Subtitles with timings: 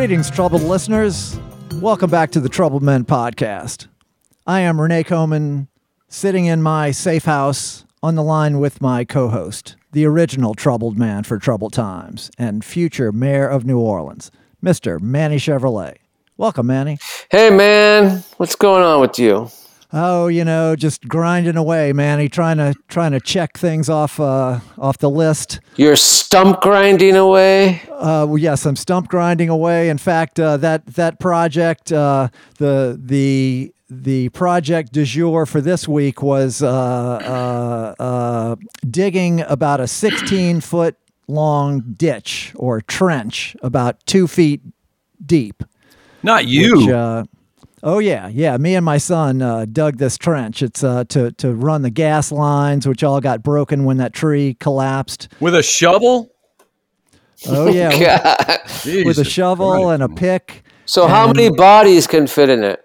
[0.00, 1.38] Greetings, troubled listeners.
[1.74, 3.86] Welcome back to the Troubled Men podcast.
[4.46, 5.68] I am Renee Coman,
[6.08, 10.98] sitting in my safe house on the line with my co host, the original troubled
[10.98, 14.30] man for troubled times and future mayor of New Orleans,
[14.64, 14.98] Mr.
[15.02, 15.96] Manny Chevrolet.
[16.38, 16.96] Welcome, Manny.
[17.30, 19.50] Hey, man, what's going on with you?
[19.92, 22.20] Oh, you know, just grinding away, man.
[22.20, 25.60] He trying to trying to check things off uh, off the list.
[25.76, 27.82] You're stump grinding away.
[27.90, 29.88] Uh, well, yes, I'm stump grinding away.
[29.88, 35.88] In fact, uh, that that project, uh, the the the project du jour for this
[35.88, 36.68] week was uh,
[37.98, 38.56] uh, uh,
[38.88, 40.96] digging about a 16 foot
[41.26, 44.60] long ditch or trench, about two feet
[45.24, 45.64] deep.
[46.22, 46.78] Not you.
[46.78, 47.24] Which, uh,
[47.82, 48.56] oh yeah, yeah.
[48.56, 50.62] Me and my son uh, dug this trench.
[50.62, 54.54] It's uh, to to run the gas lines, which all got broken when that tree
[54.54, 55.28] collapsed.
[55.40, 56.32] With a shovel?
[57.46, 57.88] Oh yeah,
[58.84, 59.06] with, God.
[59.06, 59.94] with a shovel Christ.
[59.94, 60.62] and a pick.
[60.84, 62.84] So, how many bodies can fit in it?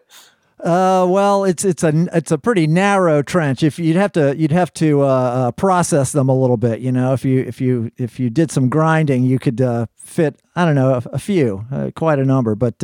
[0.66, 3.62] Uh, well, it's it's a it's a pretty narrow trench.
[3.62, 6.80] If you'd have to you'd have to uh, uh, process them a little bit.
[6.80, 10.40] You know, if you if you if you did some grinding, you could uh, fit
[10.56, 12.84] I don't know a, a few, uh, quite a number, but.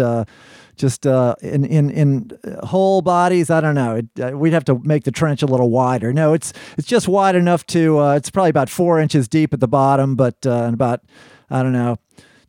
[0.82, 2.32] Just uh, in in in
[2.64, 3.98] whole bodies, I don't know.
[3.98, 6.12] It, uh, we'd have to make the trench a little wider.
[6.12, 8.00] No, it's it's just wide enough to.
[8.00, 11.04] Uh, it's probably about four inches deep at the bottom, but uh, and about
[11.52, 11.98] I don't know,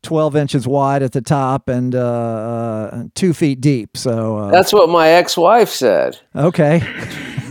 [0.01, 3.99] twelve inches wide at the top and uh, uh, two feet deep.
[3.99, 6.19] So uh, That's what my ex-wife said.
[6.35, 6.81] Okay.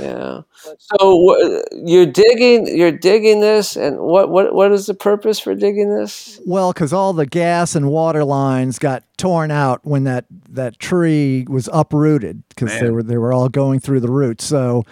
[0.00, 0.42] Yeah.
[0.78, 5.94] So you're digging, you're digging this, and what, what, what is the purpose for digging
[5.94, 6.40] this?
[6.46, 11.46] Well, because all the gas and water lines got torn out when that, that tree
[11.48, 14.44] was uprooted because they were they were all going through the roots.
[14.44, 14.84] So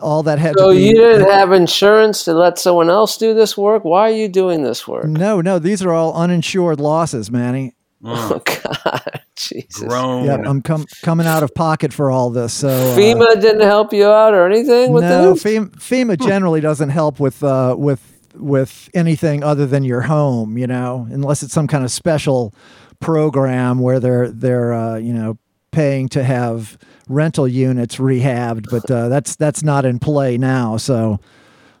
[0.00, 0.84] all that had So to be.
[0.86, 3.84] you didn't have insurance to let someone else do this work.
[3.84, 5.04] Why are you doing this work?
[5.06, 7.74] no, no, these are all uninsured losses, Manny.
[8.04, 9.82] Oh God, Jesus.
[9.82, 10.24] Grown.
[10.24, 12.52] Yep, I'm com- coming out of pocket for all this.
[12.52, 15.42] So uh, FEMA didn't help you out or anything with no, this.
[15.42, 18.00] FEMA, FEMA generally doesn't help with uh, with
[18.34, 22.54] with anything other than your home, you know, unless it's some kind of special
[23.00, 25.38] program where they're they're uh, you know
[25.70, 26.76] paying to have
[27.08, 30.76] rental units rehabbed, but uh, that's that's not in play now.
[30.76, 31.20] So.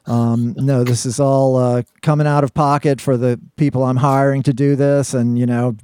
[0.06, 4.42] Um, no, this is all uh, coming out of pocket for the people I'm hiring
[4.42, 5.76] to do this, and you know,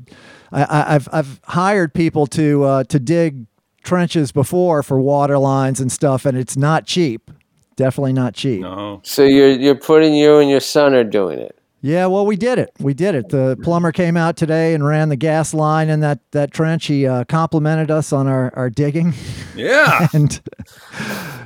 [0.53, 3.47] I, I, I've I've hired people to uh, to dig
[3.83, 7.31] trenches before for water lines and stuff, and it's not cheap.
[7.77, 8.61] Definitely not cheap.
[8.61, 9.01] No.
[9.05, 11.60] So you're you're putting you and your son are doing it.
[11.83, 12.71] Yeah, well, we did it.
[12.79, 13.31] We did it.
[13.31, 16.87] The plumber came out today and ran the gas line in that that trench.
[16.87, 19.15] He uh, complimented us on our our digging,
[19.57, 20.09] Yeah.
[20.13, 20.41] and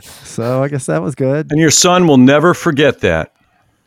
[0.00, 1.50] so I guess that was good.
[1.52, 3.32] and your son will never forget that.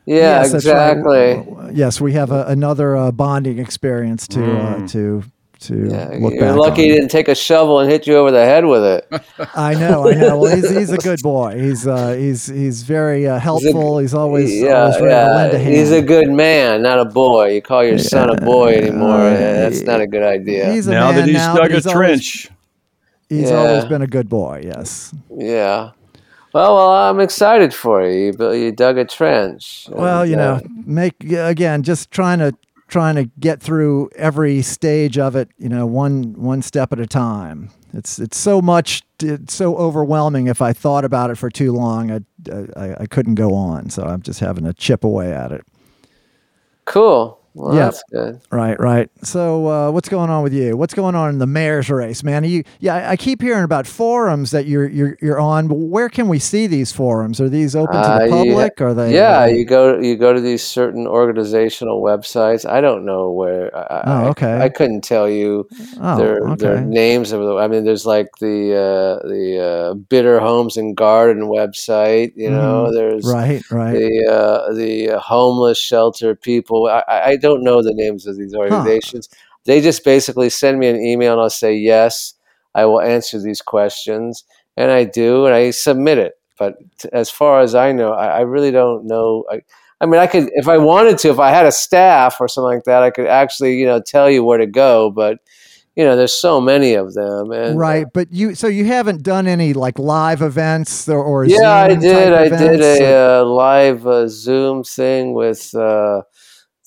[0.06, 0.98] Yeah, Yes, that's right.
[0.98, 1.74] exactly.
[1.76, 5.24] Yes, we have a, another uh, bonding experience to uh, to
[5.60, 6.56] to Yeah, look you're back.
[6.58, 9.08] lucky he didn't take a shovel and hit you over the head with it.
[9.56, 10.38] I know, I know.
[10.38, 11.60] Well, he's, he's a good boy.
[11.60, 13.98] He's uh, he's he's very uh, helpful.
[14.00, 15.64] He's, always yeah, always ready to lend a yeah.
[15.64, 15.76] hand.
[15.76, 17.54] He's a good man, not a boy.
[17.54, 19.18] You call your son a boy anymore.
[19.18, 20.72] yeah, that's not a good idea.
[20.72, 22.50] He's a now man that he's now, but dug a he's always- trench.
[23.30, 23.58] He's Yeah.
[23.58, 24.62] always been a good boy.
[24.66, 25.14] Yes.
[25.30, 25.92] yeah.
[26.54, 28.34] Well, well, I'm excited for you.
[28.40, 29.88] You, you dug a trench.
[29.92, 32.56] Well, you uh, know, make again, just trying to
[32.88, 35.50] trying to get through every stage of it.
[35.58, 37.70] You know, one one step at a time.
[37.94, 39.04] It's it's so much.
[39.22, 40.48] It's so overwhelming.
[40.48, 42.20] If I thought about it for too long, I
[42.76, 43.90] I, I couldn't go on.
[43.90, 45.66] So I'm just having to chip away at it.
[46.86, 47.40] cool.
[47.58, 47.86] Well, Yeah.
[47.86, 48.40] that's good.
[48.52, 49.10] Right, right.
[49.24, 50.78] So, uh, what's going on with you?
[50.78, 52.44] What's going on in the mayor's race, man?
[52.44, 55.68] Are you, yeah, I- I keep hearing about forums that you're you're you're on.
[55.68, 57.42] Where can we see these forums?
[57.42, 58.80] Are these open to Uh, the you- public?
[58.82, 59.14] Are they?
[59.14, 62.68] Yeah, they- you go you go to these certain organizational websites.
[62.70, 63.76] I don't know where.
[63.76, 64.62] I, Oh, okay.
[64.62, 65.68] I, couldn't tell you
[66.02, 67.56] oh, their their names of the.
[67.58, 72.34] I mean, there's like the uh, the uh, Bitter Homes and Garden website.
[72.36, 73.34] You know, there's Mm-hmm.
[73.34, 73.94] Right, right.
[73.94, 76.86] the uh, the uh, homeless shelter people.
[76.88, 79.30] I, I I don't know the names of these organizations.
[79.66, 82.34] They just basically send me an email and I'll say yes,
[82.76, 84.44] I will answer these questions,
[84.78, 86.34] and I do, and I submit it.
[86.60, 89.46] But t- as far as I know, I, I really don't know.
[89.52, 89.62] I,
[90.00, 92.76] I mean, I could if I wanted to, if I had a staff or something
[92.76, 95.10] like that, I could actually you know tell you where to go.
[95.12, 95.40] But
[95.98, 99.48] you know, there's so many of them, and right, but you so you haven't done
[99.48, 102.34] any like live events or, or Yeah, I did.
[102.34, 106.22] I did events, or- a uh, live uh, Zoom thing with uh,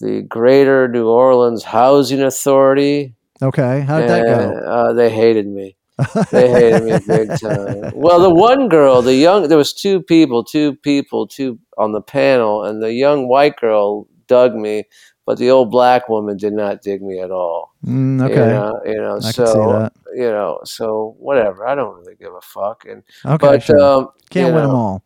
[0.00, 3.14] the Greater New Orleans Housing Authority.
[3.42, 4.52] okay, how did that go?
[4.66, 5.76] Uh, they hated me.
[6.30, 7.90] They hated me big time.
[7.94, 12.00] Well, the one girl, the young, there was two people, two people, two on the
[12.00, 14.84] panel, and the young white girl dug me,
[15.26, 17.74] but the old black woman did not dig me at all.
[17.86, 18.32] Mm, okay.
[18.34, 19.92] You know, you know I so can see that.
[20.14, 21.66] you know, so whatever.
[21.66, 22.86] I don't really give a fuck.
[22.88, 23.36] And Okay.
[23.46, 23.78] but sure.
[23.80, 25.02] um, Can't win know, them all.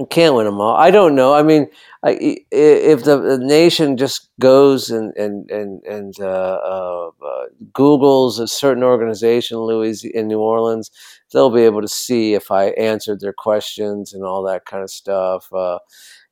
[0.00, 0.74] You can't win them all.
[0.74, 1.34] I don't know.
[1.34, 1.66] I mean,
[2.02, 2.16] I,
[2.50, 7.44] if the, the nation just goes and and and and uh, uh, uh,
[7.74, 10.90] Google's a certain organization, Louis in New Orleans,
[11.32, 14.90] they'll be able to see if I answered their questions and all that kind of
[14.90, 15.52] stuff.
[15.52, 15.80] Uh,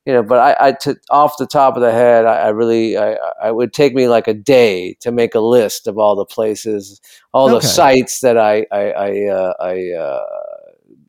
[0.05, 2.97] you know, but I, I to, off the top of the head, I, I really,
[2.97, 6.25] I, I would take me like a day to make a list of all the
[6.25, 6.99] places,
[7.31, 10.25] all the sites that I, I, I, uh, I, uh,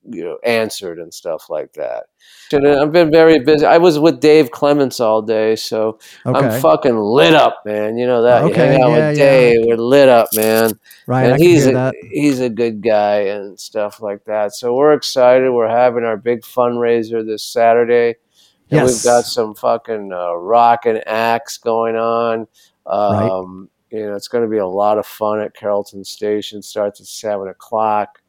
[0.09, 2.05] you know, answered and stuff like that.
[2.53, 3.65] And I've been very busy.
[3.67, 6.39] I was with Dave Clements all day, so Okay.
[6.47, 7.97] I'm fucking lit up, man.
[7.99, 8.43] You know that.
[8.45, 9.25] You Okay, hang out yeah, with yeah.
[9.25, 10.73] Dave, we're lit up, man
[11.07, 11.25] right.
[11.27, 11.95] I and can he's a, that.
[12.11, 14.55] he's a good guy and stuff like that.
[14.55, 15.51] So we're excited.
[15.51, 18.17] We're having our big fundraiser this Saturday.
[18.71, 19.05] And Yes.
[19.05, 22.47] we've got some fucking uh, and acts going on.
[22.87, 23.29] Right.
[23.31, 26.63] Um, You know, it's going to be a lot of fun at Carrollton Station.
[26.63, 28.23] Starts at seven o'clock.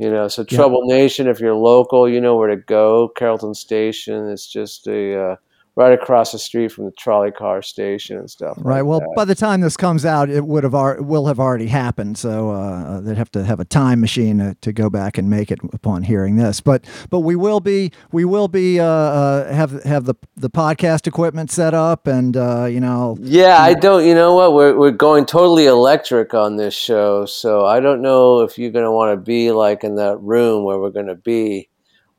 [0.00, 0.58] You know, so Yeah.
[0.58, 3.08] Trouble Nation, if you're local, you know where to go.
[3.16, 4.28] Carrollton Station.
[4.30, 5.36] It's just a uh,
[5.80, 8.56] right across the street from the trolley car station and stuff.
[8.58, 8.80] Right.
[8.80, 9.12] like Well, that.
[9.16, 12.18] by the time this comes out, it would have al- will have already happened.
[12.18, 15.50] So uh, they'd have to have a time machine to, to go back and make
[15.50, 16.60] it upon hearing this.
[16.60, 21.06] But but we will be we will be uh, uh, have have the the podcast
[21.06, 24.04] equipment set up, and uh, you know Yeah, I don't.
[24.06, 24.52] You know what?
[24.52, 28.84] We're we're going totally electric on this show, so I don't know if you're going
[28.84, 31.69] to want to be like in that room where we're going to be.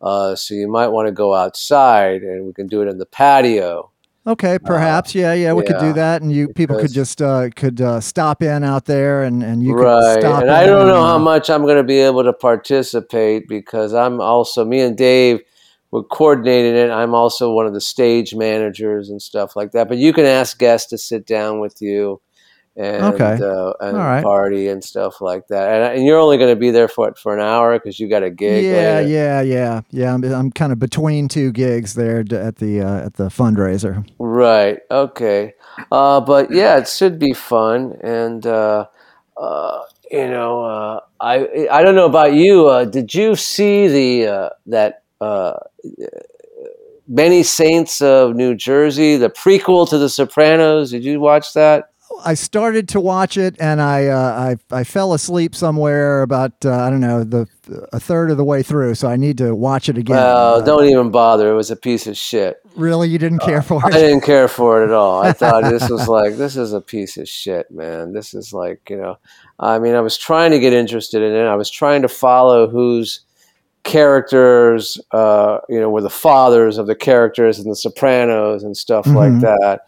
[0.01, 3.06] Uh, so you might want to go outside, and we can do it in the
[3.06, 3.92] patio.
[4.25, 5.15] Okay, perhaps.
[5.15, 8.00] yeah, yeah, we could Uh, do that, and you people could just uh, could uh,
[8.00, 10.44] stop in out there, and and you could right, stop.
[10.44, 13.94] and I don't know how uh, much I'm going to be able to participate because
[13.94, 15.42] I'm also me and Dave.
[15.89, 16.89] We're coordinating it.
[16.89, 19.89] I'm also one of the stage managers and stuff like that.
[19.89, 22.21] But you can ask guests to sit down with you
[22.75, 23.38] and Okay.
[23.44, 24.23] uh, and right.
[24.23, 25.69] party and stuff like that.
[25.69, 28.23] And, and you're only going to be there for for an hour because you got
[28.23, 28.63] a gig.
[28.63, 29.07] Yeah, later.
[29.09, 30.13] yeah, yeah, yeah.
[30.13, 34.07] I'm, I'm kind of between two gigs there at the uh, at the fundraiser.
[34.19, 34.79] Right.
[34.89, 35.53] Okay.
[35.91, 37.97] Uh, but yeah, it should be fun.
[38.01, 38.85] And uh,
[39.38, 42.67] uh, you know, uh, I I don't know about you.
[42.67, 45.53] Uh, did you see the uh, that uh,
[47.07, 50.91] Many Saints of New Jersey, the prequel to The Sopranos?
[50.91, 51.90] Did you watch that?
[52.23, 56.71] I started to watch it, and I uh, I, I fell asleep somewhere about uh,
[56.71, 57.47] I don't know the
[57.93, 58.95] a third of the way through.
[58.95, 60.15] So I need to watch it again.
[60.17, 61.51] Well, Uh, don't even bother.
[61.51, 62.57] It was a piece of shit.
[62.75, 63.93] really, you didn't care for it?
[63.93, 65.21] I didn't care for it at all.
[65.21, 68.13] I thought this was like this is a piece of shit, man.
[68.13, 69.17] This is like you know,
[69.59, 71.45] I mean, I was trying to get interested in it.
[71.47, 73.21] I was trying to follow whose
[73.83, 79.05] characters, uh, you know, were the fathers of the characters in The Sopranos and stuff
[79.07, 79.41] like Mhm.
[79.41, 79.81] that.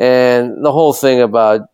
[0.00, 1.68] And the whole thing about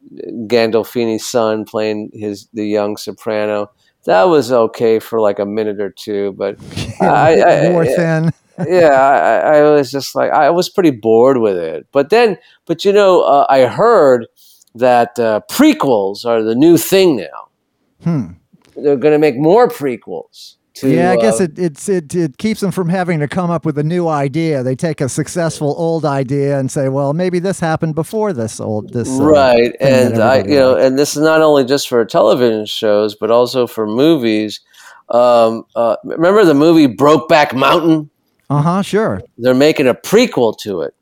[0.48, 3.70] Gandolfini's son playing his the young soprano
[4.04, 6.56] that was okay for like a minute or two, but
[7.00, 8.30] I- I- more thin.
[8.66, 8.88] yeah,
[9.44, 11.86] I, I was just like I was pretty bored with it.
[11.92, 12.36] But then,
[12.66, 14.26] but you know, uh, I heard
[14.74, 17.48] that uh, prequels are the new thing now.
[18.04, 18.26] Hmm.
[18.76, 20.55] They're going to make more prequels.
[20.76, 23.50] To, Yeah, I guess uh, it, it's it it keeps them from having to come
[23.50, 24.62] up with a new idea.
[24.62, 28.92] They take a successful old idea and say, well, maybe this happened before this old
[28.92, 29.08] this.
[29.08, 32.04] uh, right, thing that and I, you know, and this is not only just for
[32.04, 34.60] television shows, but also for movies.
[35.08, 38.10] Um, uh, remember the movie Brokeback Mountain?
[38.50, 38.82] Uh huh.
[38.82, 39.22] Sure.
[39.38, 40.94] They're making a prequel to it.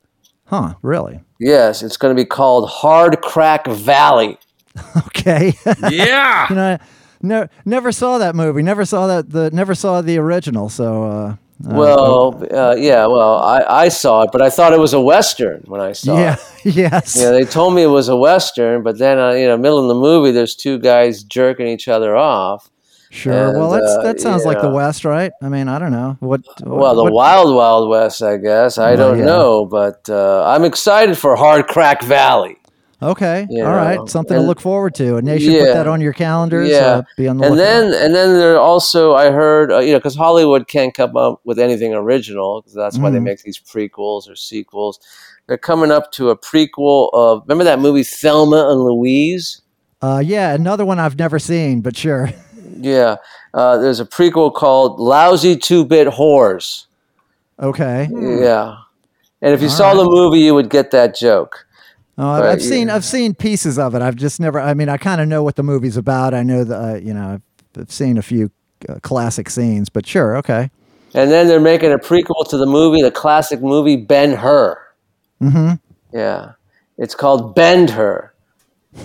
[0.46, 0.74] Huh.
[0.82, 1.20] Really?
[1.40, 4.38] Yes, it's going to be called Hard Crack Valley.
[5.06, 5.54] Okay.
[5.90, 6.48] Yeah.
[6.50, 6.78] you know,
[7.24, 8.62] no, never saw that movie.
[8.62, 9.30] Never saw that.
[9.30, 10.68] The never saw the original.
[10.68, 11.04] So.
[11.04, 14.92] Uh, uh, Well, uh, yeah, well, I, I saw it, but I thought it was
[14.92, 16.36] a western when I saw yeah.
[16.64, 16.74] it.
[16.74, 17.16] yes.
[17.18, 19.86] Yeah, they told me it was a western, but then, uh, you know, middle of
[19.86, 22.68] the movie, there's two guys jerking each other off.
[23.10, 23.52] Sure.
[23.52, 24.68] well, and, that's uh, that sounds like the.
[24.68, 25.30] West, right?
[25.40, 26.40] I mean, I don't know what.
[26.62, 28.76] Well, the what- Wild Wild West, I guess.
[28.76, 29.24] I Well, don't yeah.
[29.26, 32.58] know, but uh, I'm excited for Hard Crack Valley.
[33.10, 33.46] Okay.
[33.50, 33.96] you All right.
[33.96, 35.16] know, Something to look forward to.
[35.16, 36.68] And they should put that on your calendars.
[36.70, 36.76] Yeah.
[36.86, 37.64] Uh, be on the and lookout.
[37.64, 41.40] then and then there also I heard uh, you know because Hollywood can't come up
[41.44, 43.24] with anything original 'cause that's why they Mhm.
[43.24, 44.98] make these prequels or sequels.
[45.46, 49.60] They're coming up to a prequel of remember that movie Thelma and Louise?
[50.02, 52.30] Uh, yeah, another one I've never seen, but sure.
[52.80, 53.16] Yeah,
[53.54, 56.86] uh, there's a prequel called Lousy Two Bit Whores.
[57.62, 58.08] Okay.
[58.12, 58.74] Yeah,
[59.40, 59.96] and if you All saw right.
[59.98, 61.66] the movie, you would get that joke.
[62.16, 62.90] Oh, I've, I've seen.
[62.90, 64.02] I've seen pieces of it.
[64.02, 64.60] I've just never.
[64.60, 66.32] I mean, I kind of know what the movie's about.
[66.32, 67.42] I know that uh, you know I've,
[67.80, 68.50] I've seen a few
[68.88, 70.70] uh, classic scenes, but sure, okay.
[71.14, 74.80] And then they're making a prequel to the movie, the classic movie Ben Hur.
[75.40, 75.74] Mm-hmm.
[76.16, 76.52] Yeah.
[76.98, 78.34] It's called Bend Her.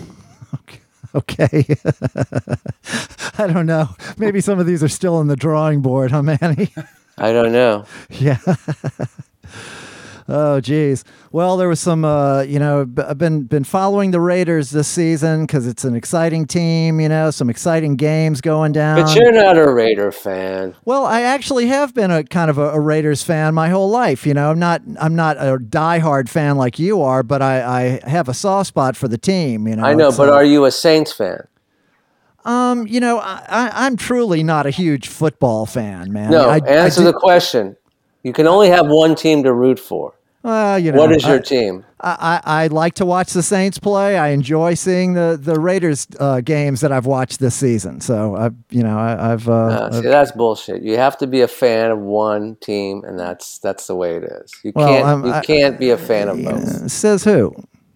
[1.16, 1.66] Okay.
[3.40, 3.90] I don't know.
[4.20, 6.72] Maybe some of these are still on the drawing board, huh, Manny?
[7.18, 7.86] I don't know.
[8.12, 8.38] yeah.
[10.32, 11.04] Oh, geez.
[11.32, 14.88] Well, there was some, uh, you know, b- I've been been following the Raiders this
[14.88, 17.00] season because it's an exciting team.
[17.00, 19.02] You know, some exciting games going down.
[19.02, 20.76] But you're not a Raider fan.
[20.86, 24.28] Well, I actually have been a kind of a, a Raiders fan my whole life.
[24.28, 27.64] You know, I'm not I'm not a diehard fan like you are, but I,
[28.04, 29.68] I have a soft spot for the team.
[29.68, 31.48] You know, I know, It's, but are you a Saints fan?
[32.46, 36.32] um, you know, I, I'm truly not a huge football fan, man.
[36.32, 37.76] No, I, answer I the question.
[38.24, 40.14] You can only have one team to root for.
[40.42, 41.86] Well, you know, What is your I, team?
[42.00, 44.18] I, I I like to watch the Saints play.
[44.18, 48.00] I enjoy seeing the the Raiders uh, games that I've watched this season.
[48.00, 49.50] So I, you know, I, I've.
[49.50, 50.82] Uh, Uh, see, that's bullshit.
[50.82, 54.24] You have to be a fan of one team, and that's that's the way it
[54.24, 54.54] is.
[54.64, 56.90] You Well, can't I'm- you I- can't be a fan of both.
[56.90, 57.54] says who?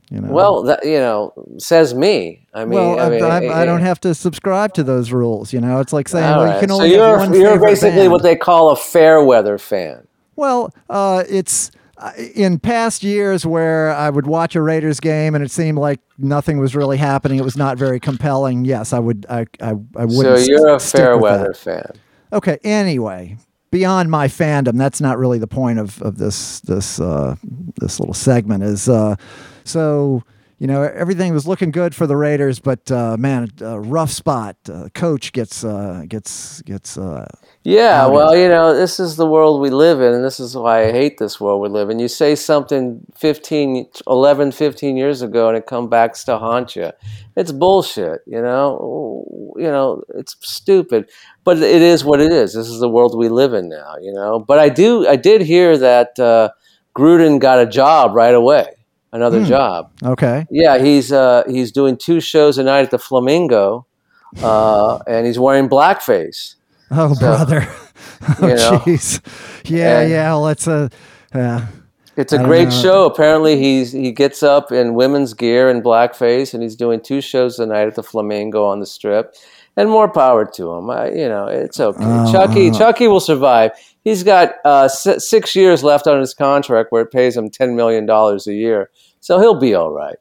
[0.10, 0.32] You know.
[0.32, 2.46] Well, that, you know, says me.
[2.54, 5.12] I mean, well, I, I, mean, I, I don't eh, have to subscribe to those
[5.14, 5.54] rules.
[5.54, 6.60] You know, it's like saying, well, you right.
[6.60, 8.12] can So only have you're one you're basically band.
[8.12, 10.06] what they call a fair weather fan.
[10.36, 11.72] Well, uh, it's
[12.36, 16.60] in past years where I would watch a Raiders game and it seemed like nothing
[16.60, 17.40] was really happening.
[17.40, 18.66] It was not very compelling.
[18.66, 19.26] Yes, I would.
[19.30, 20.48] I I, I wouldn't.
[20.48, 21.92] you're a fair weather fan.
[22.32, 22.58] Okay.
[22.64, 23.38] Anyway,
[23.72, 27.36] beyond my fandom, that's not really the point of of this this uh,
[27.80, 28.64] this little segment.
[28.64, 29.16] Is uh,
[29.64, 30.24] so
[30.60, 34.56] you know everything was looking good for the Raiders, but uh, man, a rough spot.
[34.70, 36.98] Uh, coach gets uh, gets gets.
[36.98, 37.28] Uh,
[37.64, 38.16] Yeah, Howdy.
[38.16, 40.92] well, you know, this is the world we live in, and this is why I
[40.92, 41.98] hate this world we live in.
[41.98, 46.92] You say something 15, 11, 15 years ago, and it comes back to haunt you.
[47.38, 49.54] It's bullshit, you know?
[49.56, 51.10] You know, it's stupid.
[51.46, 52.54] But it is what it is.
[52.54, 54.40] This is the world we live in now, you know?
[54.40, 56.50] But I do, I did hear that uh,
[56.96, 58.68] Gruden got a job right away,
[59.14, 59.46] another Hmm.
[59.46, 59.92] job.
[60.04, 60.46] okay.
[60.52, 63.86] Yeah, he's uh, he's doing two shows a night at the Flamingo,
[64.42, 66.56] uh, and he's wearing blackface.
[66.92, 67.62] Oh, brother.
[68.42, 69.20] Oh, jeez.
[69.66, 70.30] Yeah, and- yeah.
[70.32, 70.68] Well, let's.
[70.68, 70.90] Uh,
[71.36, 71.68] yeah.
[72.16, 72.82] It's a great know.
[72.82, 73.06] show.
[73.06, 77.58] Apparently, he's he gets up in women's gear and blackface, and he's doing two shows
[77.60, 79.36] a night at the Flamingo on the Strip.
[79.76, 80.90] And more power to him.
[80.92, 81.98] I, you know, it's okay.
[82.04, 82.74] Oh, Chucky, oh.
[82.78, 83.72] Chucky will survive.
[84.04, 87.76] He's got uh, si- six years left on his contract, where it pays him ten
[87.76, 90.18] million dollars a year, so he'll be all right.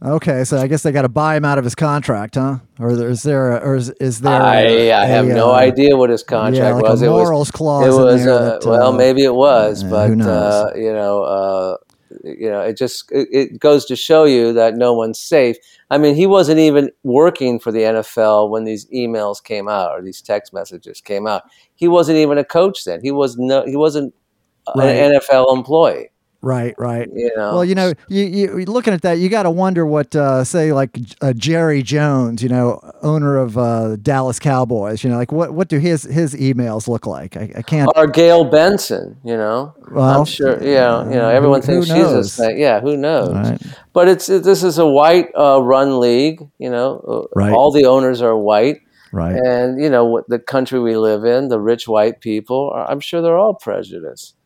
[0.00, 2.58] Okay, so I guess they got to buy him out of his contract, huh?
[2.78, 4.40] Or is there, a, or is, is there?
[4.40, 7.02] I, a- I have a, no uh, idea what his contract yeah, like was.
[7.02, 7.84] a It was morals clause.
[7.86, 10.28] it in was there uh, that, well uh, maybe it was but who knows?
[10.28, 11.76] uh, you know uh,
[12.24, 15.56] you know it just it, it goes to show you that no one's safe.
[15.90, 20.02] I mean he wasn't even working for the nfl when these emails came out or
[20.02, 21.42] these text messages came out.
[21.74, 23.00] He wasn't even a coach then.
[23.02, 24.14] He was no he wasn't
[24.76, 24.90] Right.
[24.96, 26.10] an nfl employee
[26.40, 27.08] Right, right.
[27.12, 30.14] you know Well, you know, you, you looking at that, you got to wonder what,
[30.14, 35.02] uh, say, like uh, Jerry Jones, you know, owner of uh, Dallas Cowboys.
[35.02, 37.36] You know, like what what do his his emails look like?
[37.36, 37.90] I, I can't.
[37.96, 39.74] or Gayle Benson, you know.
[39.90, 42.52] Well, I'm sure, Yeah, you know, uh, everyone thinks she's a?
[42.56, 43.34] Yeah, who knows?
[43.34, 43.60] Right.
[43.92, 46.40] But it's it, this is a white uh, run league.
[46.58, 47.52] You know, Uh, Right.
[47.52, 48.78] all the owners are white,
[49.12, 49.34] Right.
[49.34, 52.70] and you know what the country we live in, the rich white people.
[52.72, 54.36] Are, I'm sure they're all prejudiced.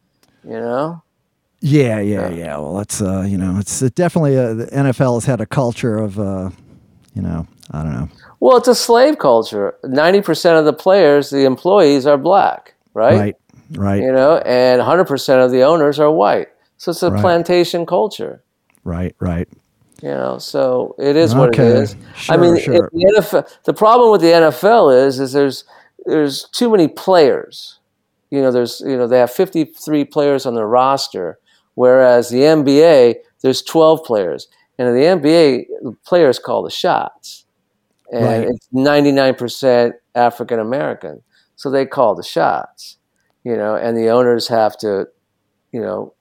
[0.45, 1.03] You know,
[1.65, 2.57] Yeah, yeah, yeah.
[2.59, 6.19] Well, it's uh, you know, it's definitely uh, the NFL has had a culture of
[6.19, 6.51] uh,
[7.15, 8.09] you know, I don't know.
[8.41, 9.77] well, it's a slave culture.
[9.85, 13.17] Ninety percent of the players, the employees, are black, right?
[13.17, 13.37] Right,
[13.77, 16.49] right, You know, and 100 percent of the owners are white.
[16.79, 17.21] So it's a Right.
[17.21, 18.43] plantation culture.
[18.83, 19.49] right, right.
[20.03, 21.69] You know, so it is what it Okay.
[21.83, 21.95] is.
[22.17, 22.91] Sure, I mean, sure.
[22.93, 25.63] the NFL, the problem with the NFL is, is there's
[26.07, 27.79] there's too many players.
[28.31, 31.39] You know, there's you know they have 53 players on their roster,
[31.75, 34.49] whereas the NBA there's 12 players,
[34.79, 37.45] and in the NBA the players call the shots,
[38.13, 38.49] and Right.
[38.49, 41.23] it's 99 percent African American,
[41.57, 42.99] so they call the shots.
[43.45, 45.07] You know, and the owners have to,
[45.73, 46.15] you know,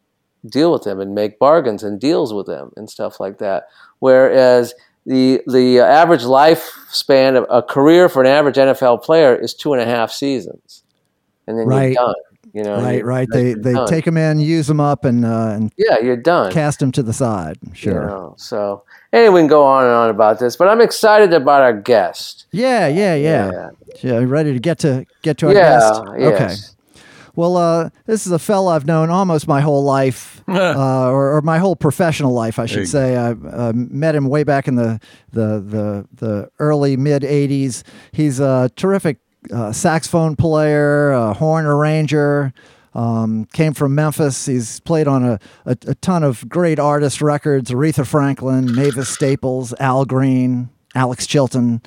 [0.49, 3.65] deal with them and make bargains and deals with them and stuff like that.
[3.99, 4.73] Whereas
[5.05, 9.81] the the average lifespan of a career for an average NFL player is two and
[9.81, 10.83] a half seasons,
[11.47, 11.93] and then Right.
[11.93, 12.15] you're done.
[12.53, 13.27] You know, right, right.
[13.31, 13.87] They they done.
[13.87, 16.51] take them in, use them up, and uh, and yeah, you're done.
[16.51, 17.57] cast them to the side.
[17.63, 18.05] you Sure.
[18.07, 21.61] know, so anyway, we can go on and on about this, but I'm excited about
[21.61, 22.47] our guest.
[22.51, 23.69] Yeah, yeah, yeah.
[24.01, 26.01] Yeah, ready to get to get to our yeah, guest.
[26.17, 26.33] yes.
[26.41, 26.55] Okay.
[27.35, 31.41] Well, uh, this is a fella I've known almost my whole life, uh, or, or
[31.41, 33.15] my whole professional life, I should you say.
[33.15, 34.99] I uh, met him way back in the
[35.31, 37.83] the the, the early mid '80s.
[38.11, 39.19] He's a terrific
[39.53, 42.53] uh, saxophone player, a horn arranger.
[42.93, 44.45] Um, came from Memphis.
[44.45, 49.73] He's played on a, a, a, ton of great artist records Aretha Franklin, Mavis Staples,
[49.79, 51.81] Al Green, Alex Chilton,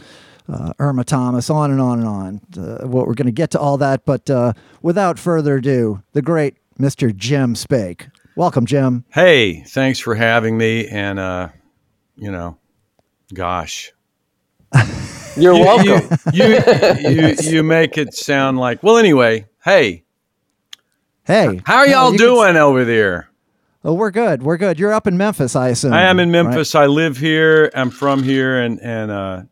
[0.49, 2.41] uh, Irma Thomas, on and on and on.
[2.57, 6.23] Uh, well, we're going to get to all that, but uh, without further ado, the
[6.23, 7.15] great Mr.
[7.15, 8.09] Jim Spake.
[8.37, 9.05] Welcome, Jim.
[9.13, 10.89] Hey, thanks for having me.
[10.89, 11.49] And, uh,
[12.17, 12.59] you know,
[13.33, 13.93] gosh.
[15.37, 16.19] You're you, welcome.
[16.33, 20.05] You, you, you, you, make it sound like, well, anyway, hey.
[21.25, 21.61] Hey.
[21.65, 22.57] How are y'all doing can...
[22.57, 23.31] over there?
[23.85, 24.43] Oh, we're good.
[24.43, 24.79] We're good.
[24.79, 25.93] You're up in Memphis, I assume.
[25.93, 26.75] I am in Memphis.
[26.75, 26.85] Right?
[26.85, 27.71] I live here.
[27.75, 29.43] I'm from here, and and uh,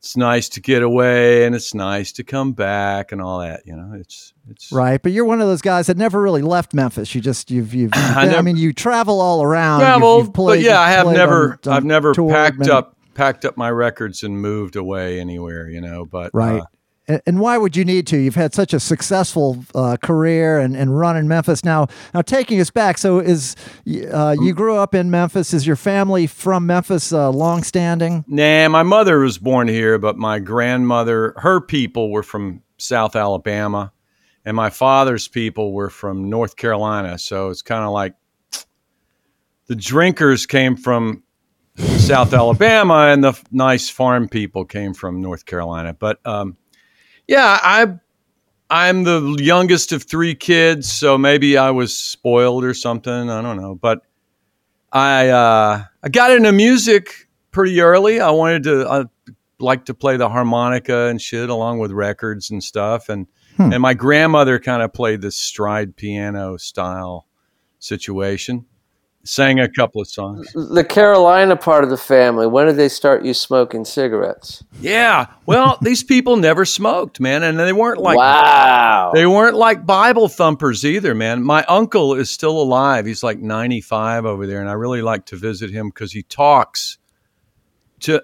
[0.00, 3.66] it's nice to get away and it's nice to come back and all that.
[3.66, 5.00] You know, it's it's right.
[5.00, 7.14] But you're one of those guys that never really left Memphis.
[7.14, 7.94] You just you've you've.
[7.94, 9.80] you've I, never, I, mean, you travel all around.
[9.80, 12.70] Travel, you've, you've played, but yeah, I have never on, on I've never packed many,
[12.70, 15.68] up packed up my records and moved away anywhere.
[15.68, 16.62] You know, but right.
[17.08, 18.16] Uh, and why would you need to?
[18.16, 21.64] You've had such a successful uh, career and, and run in Memphis.
[21.64, 22.98] Now, now taking us back.
[22.98, 23.56] So, is
[24.12, 25.52] uh, you grew up in Memphis?
[25.52, 28.24] Is your family from Memphis, uh, longstanding?
[28.28, 33.92] Nah, my mother was born here, but my grandmother, her people were from South Alabama,
[34.44, 37.18] and my father's people were from North Carolina.
[37.18, 38.14] So it's kind of like
[39.66, 41.24] the drinkers came from
[41.98, 45.94] South Alabama, and the nice farm people came from North Carolina.
[45.94, 46.56] But um,
[47.28, 47.94] yeah, I
[48.68, 53.30] I'm the youngest of three kids, so maybe I was spoiled or something.
[53.30, 54.02] I don't know, but
[54.92, 58.20] I uh, I got into music pretty early.
[58.20, 59.04] I wanted to I
[59.58, 63.72] like to play the harmonica and shit along with records and stuff, and hmm.
[63.72, 67.26] and my grandmother kind of played this stride piano style
[67.78, 68.66] situation
[69.24, 70.50] sang a couple of songs.
[70.54, 74.64] The Carolina part of the family, when did they start you smoking cigarettes?
[74.80, 75.26] Yeah.
[75.46, 79.10] Well, these people never smoked, man, and they weren't like Wow.
[79.14, 81.42] They weren't like Bible thumpers either, man.
[81.42, 83.06] My uncle is still alive.
[83.06, 86.98] He's like 95 over there and I really like to visit him cuz he talks
[88.00, 88.22] to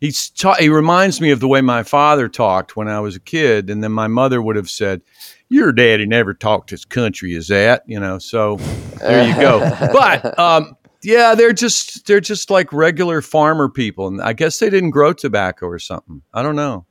[0.00, 3.20] he's ta- he reminds me of the way my father talked when I was a
[3.20, 5.02] kid and then my mother would have said
[5.48, 8.18] your daddy never talked as country as that, you know.
[8.18, 8.56] So
[8.98, 9.60] there you go.
[9.92, 14.70] but um, yeah, they're just they're just like regular farmer people, and I guess they
[14.70, 16.22] didn't grow tobacco or something.
[16.34, 16.86] I don't know,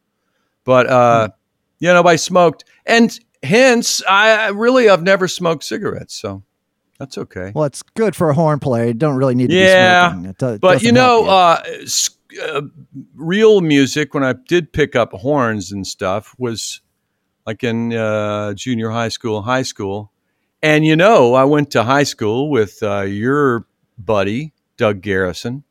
[0.64, 1.30] but uh,
[1.80, 6.44] you know, I smoked, and hence I really I've never smoked cigarettes, so
[7.00, 7.52] that's okay.
[7.54, 8.86] Well, it's good for a horn player.
[8.86, 10.36] You don't really need to yeah, be smoking.
[10.38, 11.62] Do- but you know, uh,
[12.42, 12.62] uh,
[13.16, 16.82] real music when I did pick up horns and stuff was
[17.46, 20.12] like in uh, junior high school, high school.
[20.62, 25.64] And you know, I went to high school with uh, your buddy, Doug Garrison.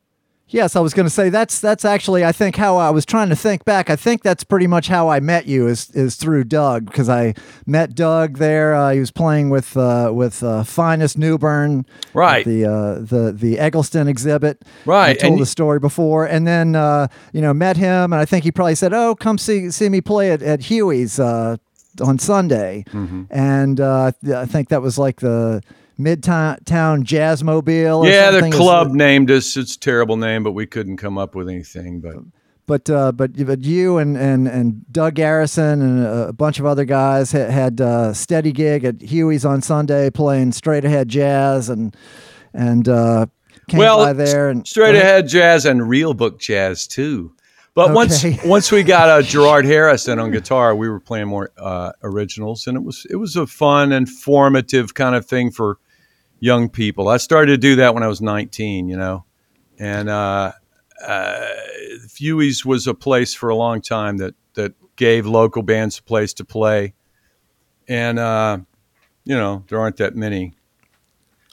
[0.48, 3.30] Yes, I was going to say that's that's actually I think how I was trying
[3.30, 3.88] to think back.
[3.88, 7.34] I think that's pretty much how I met you is is through Doug because I
[7.66, 8.74] met Doug there.
[8.74, 12.44] Uh, he was playing with uh, with uh, Finest Newburn, right?
[12.44, 15.08] The uh, the the Eggleston exhibit, right?
[15.08, 18.26] I told and the story before, and then uh, you know met him, and I
[18.26, 21.56] think he probably said, "Oh, come see see me play at at Huey's uh,
[22.00, 23.24] on Sunday," mm-hmm.
[23.30, 24.12] and I
[24.46, 25.62] think that was like the
[25.98, 26.58] Midtown
[27.04, 28.08] Jazzmobile.
[28.08, 29.56] yeah, the club named us.
[29.56, 32.00] It's a terrible name, but we couldn't come up with anything.
[32.00, 32.16] But
[32.66, 36.84] but uh, but but you and and and Doug Garrison and a bunch of other
[36.84, 41.68] guys had, had a uh, steady gig at Huey's on Sunday playing straight ahead jazz
[41.68, 41.96] and
[42.52, 43.26] and uh,
[43.68, 47.33] came well, by there and straight ahead jazz and real book jazz too.
[47.74, 47.94] But okay.
[47.94, 52.66] once once we got uh, Gerard Harrison on guitar, we were playing more uh, originals,
[52.66, 55.78] and it was it was a fun and formative kind of thing for
[56.38, 57.08] young people.
[57.08, 59.24] I started to do that when I was 19, you know,
[59.78, 60.52] and uh,
[61.04, 61.46] uh,
[62.64, 66.44] was a place for a long time that that gave local bands a place to
[66.44, 66.94] play,
[67.88, 68.58] and uh,
[69.24, 70.54] you know there aren't that many.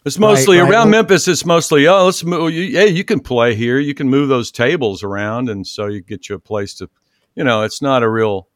[0.04, 0.72] It's mostly right, right.
[0.72, 1.28] around Memphis.
[1.28, 2.52] It's mostly oh, let's move.
[2.52, 3.78] You, hey, you can play here.
[3.78, 6.90] You can move those tables around, and so you get you a place to,
[7.36, 8.48] you know, it's not a real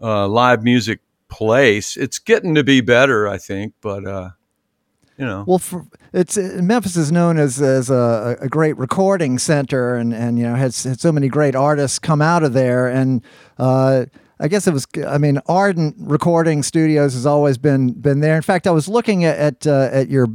[0.00, 1.96] uh, live music place.
[1.96, 4.30] It's getting to be better, I think, but uh,
[5.16, 5.44] you know.
[5.46, 10.12] Well, for, it's uh, Memphis is known as as a, a, great recording center, and
[10.12, 13.22] and you know has had so many great artists come out of there, and
[13.56, 14.06] uh,
[14.40, 14.86] I guess it was.
[15.06, 18.34] I mean, Ardent Recording Studios has always been been there.
[18.34, 20.26] In fact, I was looking at at, uh, at your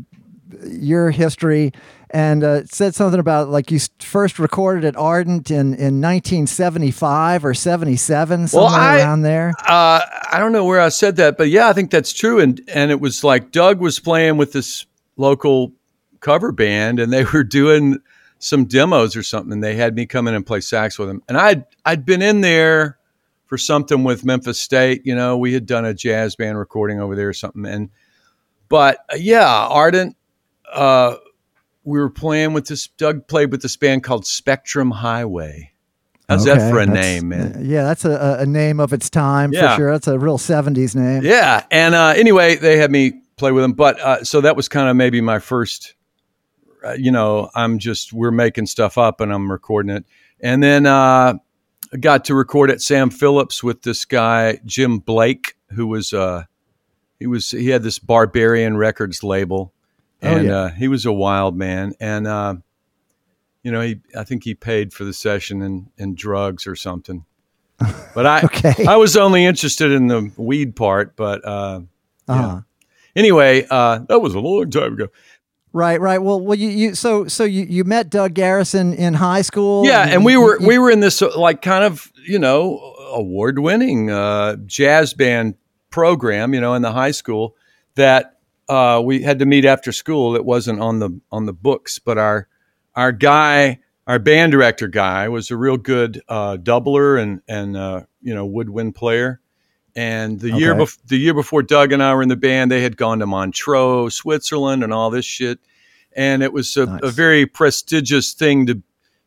[0.63, 1.71] your history
[2.09, 7.53] and uh, said something about like you first recorded at Ardent in, in 1975 or
[7.53, 9.53] 77, somewhere well, I, around there.
[9.67, 12.39] Uh, I don't know where I said that, but yeah, I think that's true.
[12.39, 14.85] And and it was like Doug was playing with this
[15.17, 15.73] local
[16.19, 17.99] cover band, and they were doing
[18.39, 19.53] some demos or something.
[19.53, 22.21] And they had me come in and play sax with them, and I'd I'd been
[22.21, 22.97] in there
[23.47, 25.01] for something with Memphis State.
[25.05, 27.65] You know, we had done a jazz band recording over there or something.
[27.65, 27.89] And
[28.69, 30.15] but uh, yeah, Ardent.
[30.71, 31.15] Uh,
[31.83, 32.87] we were playing with this.
[32.87, 35.71] Doug played with this band called Spectrum Highway.
[36.27, 37.61] How's Okay, that for a name, man?
[37.63, 39.75] Yeah, that's a, a name of its time Yeah.
[39.75, 39.91] for sure.
[39.93, 41.23] That's a real '70s name.
[41.23, 41.65] Yeah.
[41.71, 43.71] And uh, anyway, they had me play with them.
[43.73, 45.93] But uh, so that was kind of maybe my first,
[46.85, 50.03] uh, you know, I'm just, we're making stuff up and I'm recording it.
[50.41, 51.35] And then uh,
[51.93, 56.43] I got to record at Sam Phillips with this guy, Jim Blake, who was, uh,
[57.19, 59.71] he was, he had this Barbarian Records label.
[60.23, 60.55] Oh, And yeah.
[60.55, 61.93] uh, he was a wild man.
[61.99, 62.55] And, uh,
[63.63, 67.25] you know, he, I think he paid for the session in, in drugs or something.
[68.15, 68.85] But I, Okay.
[68.87, 71.81] I was only interested in the weed part, but uh,
[72.27, 72.61] Uh-huh.
[73.15, 75.07] anyway, uh, that was a long time ago.
[75.73, 76.17] Right, right.
[76.17, 79.85] Well, well, you, you so so you, you met Doug Garrison in high school.
[79.85, 82.39] Yeah, You- and we were you- we were in this uh, like kind of you
[82.39, 82.79] know
[83.11, 85.53] award winning uh, jazz band
[85.91, 87.55] program, you know, in the high school
[87.93, 88.36] that
[88.69, 90.35] uh, we had to meet after school.
[90.35, 92.47] It wasn't on the on the books, but our
[92.95, 98.03] our guy, our band director guy, was a real good uh, doubler and and uh,
[98.21, 99.39] you know woodwind player.
[99.95, 100.81] And the year Okay.
[100.83, 103.25] bef- the year before Doug and I were in the band, they had gone to
[103.25, 105.59] Montreux, Switzerland, and all this shit.
[106.15, 106.99] And it was a, Nice.
[107.03, 108.81] a very prestigious thing to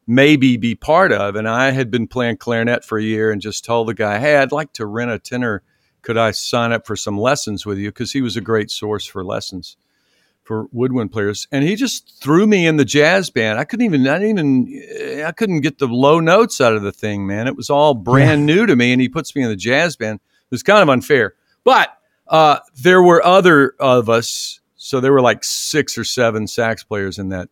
[0.07, 1.35] maybe be part of.
[1.37, 4.37] And I had been playing clarinet for a year and just told the guy, "Hey,
[4.37, 5.63] I'd like to rent a tenor.
[6.03, 9.07] Could I sign up for some lessons with you?" Because he was a great source
[9.07, 9.77] for lessons
[10.51, 11.47] for woodwind players.
[11.53, 13.61] And he just threw me in the jazz band.
[13.61, 16.91] I couldn't even, I didn't even, I couldn't get the low notes out of the
[16.91, 17.47] thing, man.
[17.47, 18.91] It was all brand new to me.
[18.91, 20.19] And he puts me in the jazz band.
[20.19, 21.35] It was kind of unfair.
[21.63, 24.61] But uh, there were other of us.
[24.75, 27.49] So there were like six or seven sax players in that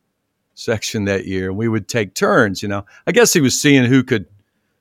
[0.54, 1.50] section that year.
[1.50, 2.84] And we would take turns, you know.
[3.06, 4.26] I guess he was seeing who could,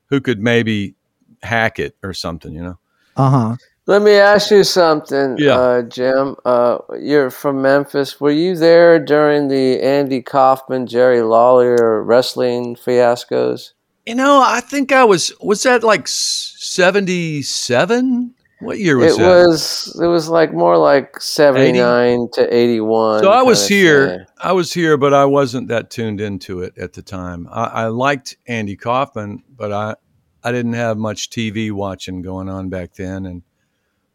[0.08, 0.96] who could maybe
[1.44, 2.80] hack it or something, you know.
[3.18, 3.56] Uh huh.
[3.88, 5.58] Let me ask you something, Yeah.
[5.58, 6.36] uh, Jim.
[6.44, 8.20] Uh, you're from Memphis.
[8.20, 13.72] Were you there during the Andy Kaufman, Jerry Lawler wrestling fiascos?
[14.06, 18.34] You know, I think I was was that like seventy seven.
[18.60, 19.28] What year was it that?
[19.48, 20.00] was.
[20.02, 23.22] It was like more like seventy nine to eighty one.
[23.24, 24.26] so I was here.
[24.42, 27.48] I was here, but I wasn't that tuned into it at the time.
[27.52, 29.96] I, I liked Andy Kaufman, but I
[30.44, 33.42] I didn't have much TV watching going on back then, and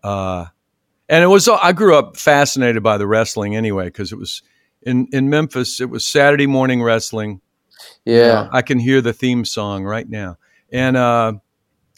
[0.03, 0.47] uh,
[1.09, 4.43] and it was I grew up fascinated by the wrestling anyway because it was
[4.83, 5.81] in in Memphis.
[5.81, 7.41] It was Saturday morning wrestling.
[8.05, 8.43] You Yeah.
[8.45, 10.37] know, I can hear the theme song right now.
[10.73, 11.35] And uh,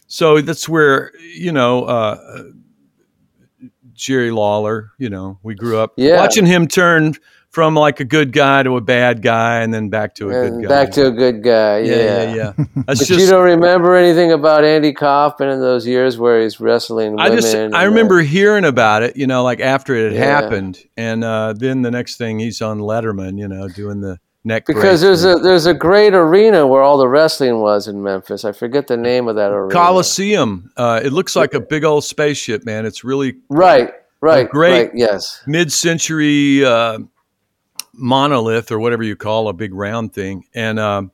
[0.07, 2.43] so that's where, you know, uh,
[3.93, 6.17] Jerry Lawler, you know, we grew up Yeah.
[6.17, 7.15] watching him turn
[7.55, 10.59] from like a good guy to a bad guy and then back to a and
[10.61, 10.69] good guy.
[10.83, 11.79] back to a good guy.
[11.79, 12.23] yeah, Yeah.
[12.35, 12.65] yeah, yeah.
[12.85, 17.17] But just, you don't remember anything about Andy Kaufman in those years where he's wrestling
[17.17, 20.25] I just, I uh, remember hearing about it, you know, like after it had Yeah.
[20.41, 20.83] happened.
[20.97, 24.99] And uh, then the next thing he's on Letterman, you know, doing the neck because
[24.99, 28.43] there's and- a there's a great arena where all the wrestling was in Memphis.
[28.43, 29.73] I forget the name of that arena.
[29.73, 30.71] Coliseum.
[30.75, 32.85] Uh, it looks like a big old spaceship, man.
[32.85, 33.93] It's really Right.
[34.21, 34.49] Right.
[34.49, 34.91] great- Right.
[34.93, 35.41] Yes.
[35.47, 36.99] mid-century uh,
[37.97, 40.45] monolith or whatever you call a big round thing.
[40.53, 41.11] And um,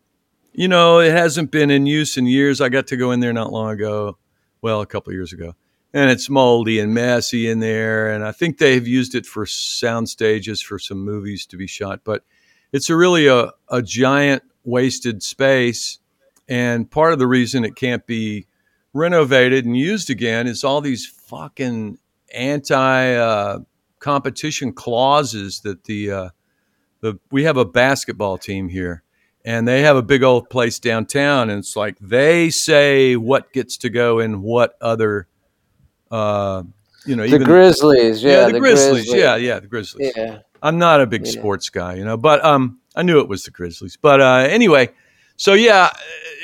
[0.54, 2.62] you know it hasn't been in use in years.
[2.62, 4.18] I got to go in there not long ago
[4.62, 5.56] well a couple years ago
[5.94, 10.10] and it's moldy and messy in there and i think they've used it for sound
[10.10, 12.24] stages for some movies to be shot but
[12.72, 16.00] it's a really a, a giant wasted space
[16.48, 18.46] and part of the reason it can't be
[18.94, 21.98] renovated and used again is all these fucking
[22.34, 23.60] anti uh,
[24.00, 26.30] competition clauses that the uh,
[27.02, 29.04] the we have a basketball team here
[29.44, 33.78] and they have a big old place downtown and it's like they say what gets
[33.78, 35.28] to go in what other
[36.12, 36.64] uh,
[37.06, 38.24] you know The even Grizzlies.
[38.24, 38.48] Yeah.
[38.50, 39.12] the, Grizzlies.
[39.14, 40.40] yeah yeah the Grizzlies Yeah.
[40.62, 41.32] I'm not a big Yeah.
[41.32, 44.90] sports guy you know but um I knew it was the Grizzlies but uh, anyway
[45.38, 45.90] so yeah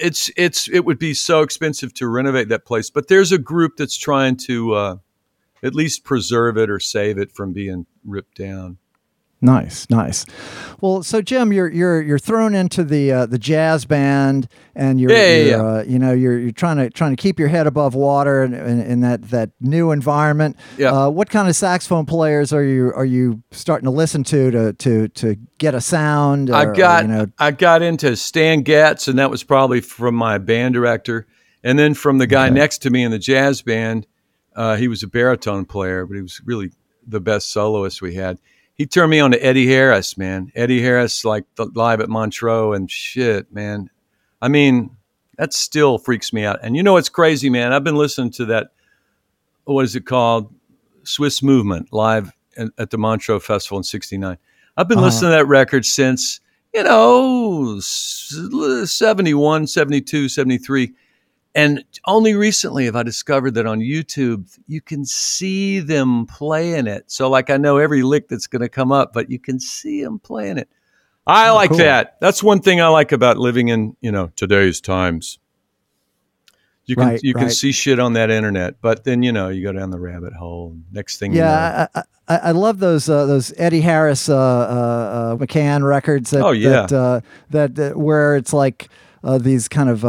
[0.01, 3.73] it's it's it would be so expensive to renovate that place but there's a group
[3.77, 4.95] that's trying to uh,
[5.61, 8.77] at least preserve it or save it from being ripped down
[9.39, 10.25] Nice, nice.
[10.81, 15.11] Well, so Jim, you're you're you're thrown into the uh, the jazz band, and you're,
[15.11, 15.57] Yeah, you're yeah.
[15.63, 18.55] Uh, you know you're you're trying to trying to keep your head above water in,
[18.55, 20.57] in, in that that new environment.
[20.79, 20.91] Yeah.
[20.91, 24.73] Uh, what kind of saxophone players are you are you starting to listen to to
[24.73, 26.49] to to get a sound?
[26.49, 29.81] I or- or, got you know, I got into Stan Getz, and that was probably
[29.81, 31.27] from my band director,
[31.63, 32.55] and then from the guy Okay.
[32.55, 34.07] next to me in the jazz band.
[34.55, 36.71] Uh, he was a baritone player, but he was really
[37.07, 38.39] the best soloist we had.
[38.77, 40.51] He turned me on to Eddie Harris, man.
[40.55, 43.89] Eddie Harris, like the, live at Montreux and shit, man.
[44.39, 44.95] I mean,
[45.37, 46.59] that still freaks me out.
[46.61, 47.73] And you know, it's crazy, man.
[47.73, 48.67] I've been listening to that.
[49.65, 50.53] What is it called?
[51.03, 52.31] Swiss Movement live
[52.77, 54.37] at the Montreux Festival in '69.
[54.75, 55.05] I've been uh-huh.
[55.05, 56.39] listening to that record since
[56.73, 60.93] you know 71, 72, 73
[61.57, 67.11] and only recently have I discovered that on YouTube you can see them playing it.
[67.11, 70.03] So, like, I know every lick that's going to come up, but you can see
[70.03, 70.69] them playing it.
[71.25, 71.79] I oh, like cool.
[71.79, 72.17] that.
[72.21, 75.39] That's one thing I like about living in you know today's times.
[76.85, 77.41] You can right, you right.
[77.41, 80.33] can see shit on that internet, but then you know you go down the rabbit
[80.33, 80.77] hole.
[80.91, 84.37] Next thing, yeah, you know, I, I, I, love those uh, those Eddie Harris uh,
[84.37, 86.29] uh, uh McCann records.
[86.29, 88.87] That, oh yeah, that, uh, that, where it's like
[89.21, 90.05] uh, these kind of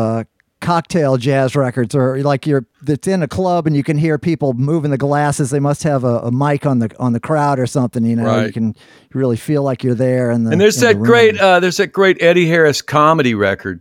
[0.61, 4.55] cocktail jazz records or like you're it's in a club and you can hear people
[4.55, 7.67] moving the glasses they must have a, a mic on the on the crowd or
[7.67, 8.47] something you know right.
[8.47, 8.75] you can
[9.15, 11.93] really feel like you're there and the, and there's that the great uh, there's that
[11.93, 13.81] great eddie harris comedy record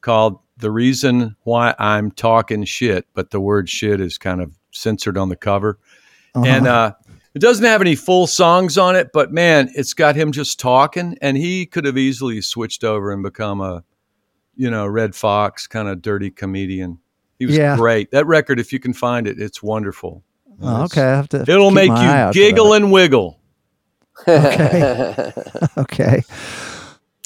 [0.00, 5.18] called the reason why i'm talking shit but the word shit is kind of censored
[5.18, 5.78] on the cover
[6.34, 6.46] uh-huh.
[6.46, 6.92] and uh
[7.34, 11.16] it doesn't have any full songs on it but man it's got him just talking
[11.20, 13.82] and he could have easily switched over and become a
[14.56, 16.98] you know, Redd Foxx kind of dirty comedian.
[17.38, 17.76] He was yeah.
[17.76, 18.10] great.
[18.12, 20.22] That record, if you can find it, it's wonderful.
[20.60, 21.42] Oh, okay, I have to.
[21.42, 23.40] It'll make you giggle and wiggle.
[24.28, 25.32] Okay.
[25.76, 26.22] okay.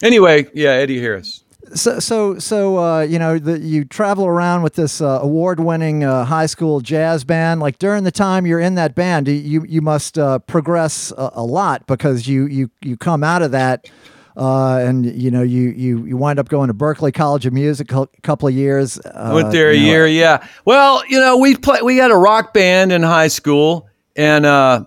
[0.02, 1.42] Anyway, yeah, Eddie Harris.
[1.74, 6.24] So, so, so, uh, you know, the, you travel around with this uh, award-winning uh,
[6.24, 7.60] high school jazz band.
[7.60, 11.42] Like during the time you're in that band, you you must uh, progress a, a,
[11.42, 13.90] lot because you you you come out of that
[14.36, 17.90] uh, and you know you you you wind up going to Berklee College of Music
[17.92, 18.98] a couple of years.
[18.98, 20.46] Uh, Went there a know, year, yeah.
[20.64, 24.84] Well, you know we play we had a rock band in high school, and uh,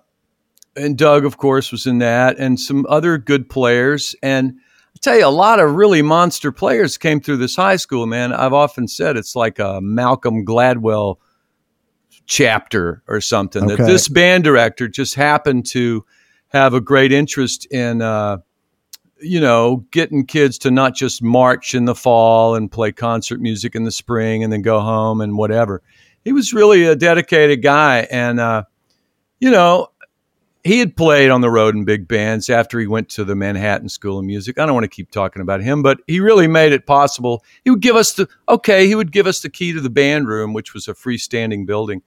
[0.75, 4.15] and Doug, of course, was in that, and some other good players.
[4.21, 4.53] And
[4.95, 8.05] I tell you, a lot of really monster players came through this high school.
[8.05, 11.15] Man, I've often said it's like a Malcolm Gladwell
[12.27, 13.63] chapter or something.
[13.63, 13.77] Okay.
[13.77, 16.05] That this band director just happened to
[16.49, 18.03] have a great interest in.
[18.03, 18.37] Uh,
[19.21, 23.75] you know, getting kids to not just march in the fall and play concert music
[23.75, 25.81] in the spring and then go home and whatever.
[26.23, 28.07] He was really a dedicated guy.
[28.11, 28.63] And, uh,
[29.39, 29.89] you know,
[30.63, 33.89] he had played on the road in big bands after he went to the Manhattan
[33.89, 34.59] School of Music.
[34.59, 37.43] I don't want to keep talking about him, but he really made it possible.
[37.63, 40.27] He would give us the, okay, he would give us the key to the band
[40.27, 42.01] room, which was a freestanding building.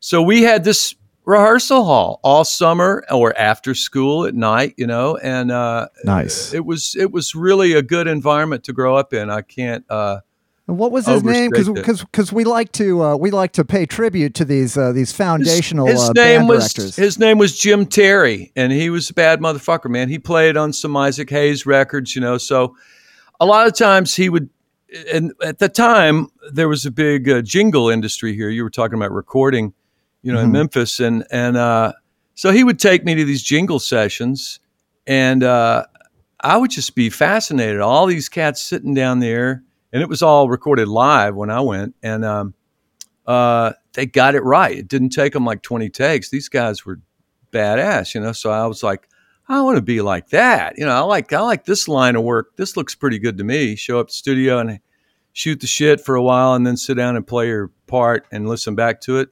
[0.00, 5.16] So we had this rehearsal hall all summer or after school at night, you know,
[5.16, 6.52] and uh, nice.
[6.52, 9.30] It was it was really a good environment to grow up in.
[9.30, 9.84] I can't.
[9.88, 10.20] Uh,
[10.66, 11.50] what was his name?
[11.50, 15.12] Because because we like to uh, we like to pay tribute to these uh, these
[15.12, 16.96] foundational his, his uh, name was, directors.
[16.96, 20.08] His name was Jim Terry, and he was a bad motherfucker, man.
[20.08, 22.38] He played on some Isaac Hayes records, you know.
[22.38, 22.76] So
[23.40, 24.48] a lot of times he would.
[25.12, 28.48] And at the time, there was a big uh, jingle industry here.
[28.48, 29.74] You were talking about recording
[30.24, 30.46] you know, mm-hmm.
[30.46, 31.92] in Memphis, and and uh,
[32.34, 34.58] so he would take me to these jingle sessions,
[35.06, 35.84] and uh,
[36.40, 37.80] I would just be fascinated.
[37.80, 41.94] All these cats sitting down there, and it was all recorded live when I went,
[42.02, 42.54] and um,
[43.26, 44.78] uh, they got it right.
[44.78, 46.30] It didn't take them like twenty takes.
[46.30, 47.00] These guys were
[47.52, 48.32] badass, you know.
[48.32, 49.06] So I was like,
[49.46, 50.92] I want to be like that, you know.
[50.92, 52.56] I like I like this line of work.
[52.56, 53.76] This looks pretty good to me.
[53.76, 54.80] Show up to the studio and
[55.34, 58.48] shoot the shit for a while, and then sit down and play your part and
[58.48, 59.28] listen back to it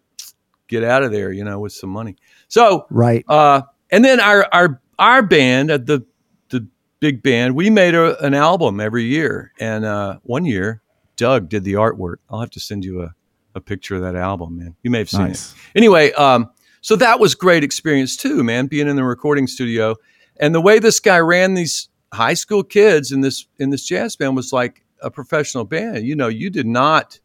[0.72, 2.16] get out of there, you know, with some money.
[2.48, 6.04] So right, uh, and then our our our band at the
[6.48, 6.66] the
[7.00, 10.82] big band, we made a, an album every year, and uh, one year
[11.16, 12.16] Doug did the artwork.
[12.30, 13.14] I'll have to send you a,
[13.54, 14.74] a picture of that album, man.
[14.82, 15.52] You may have seen nice.
[15.52, 15.58] it.
[15.76, 18.66] Anyway, um, so that was great experience too, man.
[18.66, 19.96] Being in the recording studio,
[20.40, 24.16] and the way this guy ran these high school kids in this in this jazz
[24.16, 26.06] band was like a professional band.
[26.06, 27.20] You know, you did not,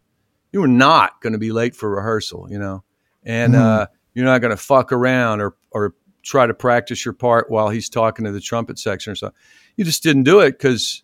[0.51, 2.47] you were not going to be late for rehearsal.
[2.49, 2.83] You know,
[3.27, 3.59] and mm.
[3.59, 7.69] uh, you're not going to fuck around or or try to practice your part while
[7.69, 9.37] he's talking to the trumpet section or something.
[9.75, 11.03] You just didn't do it because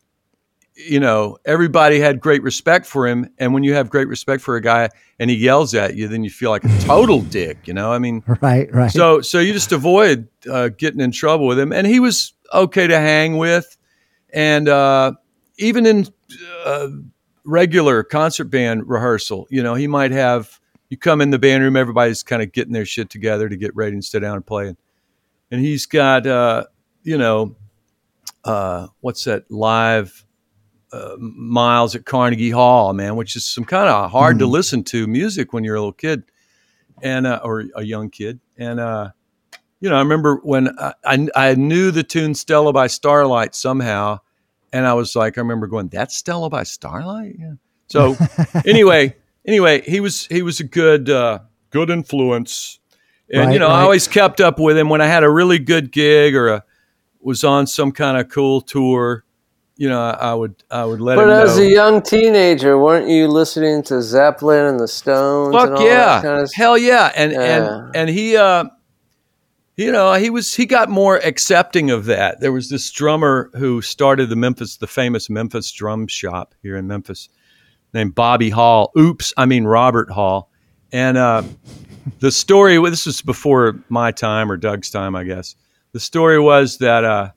[0.76, 4.56] you know everybody had great respect for him, and when you have great respect for
[4.56, 7.68] a guy and he yells at you, then you feel like a total dick.
[7.68, 8.90] You know, I mean, right, right.
[8.90, 12.88] So so you just avoid uh, getting in trouble with him, and he was okay
[12.88, 13.78] to hang with,
[14.34, 15.12] and uh,
[15.58, 16.08] even in
[16.66, 16.88] uh,
[17.46, 20.60] regular concert band rehearsal, you know, he might have
[20.94, 23.76] you come in the band room, everybody's kind of getting their shit together to get
[23.76, 24.68] ready and sit down and play.
[24.68, 24.78] And,
[25.50, 26.66] and he's got, uh,
[27.02, 27.56] you know,
[28.44, 30.24] uh, what's that live
[30.92, 34.40] uh, miles at Carnegie Hall, man, which is some kind of hard mm.
[34.42, 36.26] to listen to music when you're a little kid
[37.02, 38.40] and uh, or a young kid.
[38.56, 39.10] And uh,
[39.80, 44.20] you know, I remember when I, I, I knew the tune "Stella by Starlight" somehow,
[44.72, 47.54] and I was like, I remember going, "That's Stella by Starlight." Yeah.
[47.88, 48.16] So
[48.68, 52.80] anyway, anyway, he was he was a good uh, good influence,
[53.32, 55.60] and Right, you know I always kept up with him when I had a really
[55.60, 56.64] good gig or a,
[57.22, 59.24] was on some kind of cool tour.
[59.76, 61.64] You know, I, I would I would let But him as know.
[61.64, 65.56] a young teenager, weren't you listening to Zeppelin and the Stones?
[65.56, 67.40] and Fuck all yeah, that kind of hell yeah, and Yeah.
[67.88, 68.66] and and he, uh,
[69.76, 72.40] you know, he was he got more accepting of that.
[72.40, 76.86] There was this drummer who started the Memphis, the famous Memphis drum shop here in
[76.86, 77.30] Memphis,
[77.94, 78.92] named Bobby Hall.
[78.98, 80.50] Oops, I mean Robert Hall,
[80.92, 81.44] and uh,
[82.20, 82.78] the story.
[82.90, 85.56] This was before my time or Doug's time, I guess.
[85.92, 87.32] The story was that uh,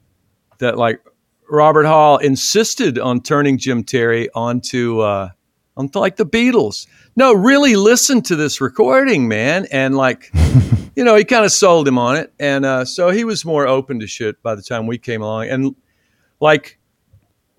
[0.58, 1.00] that like
[1.48, 5.30] Robert Hall insisted on turning Jim Terry onto uh,
[5.76, 6.86] onto like the Beatles.
[7.16, 10.30] No, really listen to this recording, man, and like,
[10.96, 13.66] you know, he kind of sold him on it, and uh, so he was more
[13.66, 15.74] open to shit by the time we came along, and
[16.40, 16.78] like.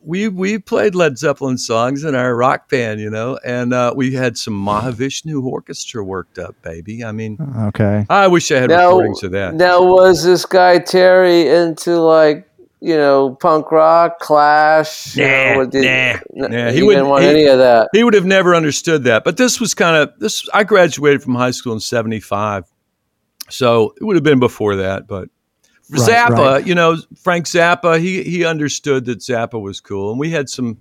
[0.08, 4.14] We, we played Led Zeppelin songs in our rock band, you know, and uh, we
[4.14, 7.04] had some Mahavishnu orchestra worked up, baby.
[7.04, 8.06] I mean, Okay.
[8.10, 9.56] I wish I had Now, recordings of that.
[9.56, 15.18] now was this guy Terry into like you know punk rock, Clash?
[15.18, 15.84] you know, Nah, did-
[16.34, 17.90] nah, n- nah, he he, wouldn't- didn't want he- any of that.
[17.92, 19.26] he would have never understood that.
[19.26, 20.48] But this was kind of this.
[20.54, 22.64] I graduated from high school in '75,
[23.50, 25.06] so it would have been before that.
[25.08, 25.28] But
[25.90, 26.68] Right, Zappa, right.
[26.68, 30.78] you know, Frank Zappa, he he understood that Zappa was cool, and we had some.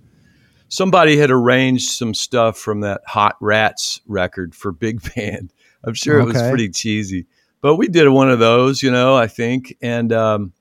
[0.69, 5.53] Somebody had arranged some stuff from that Hot Rats record for big band.
[5.85, 7.25] I'm sure it was pretty cheesy,
[7.61, 9.15] but we did one of those, you know.
[9.15, 10.51] I think, and um,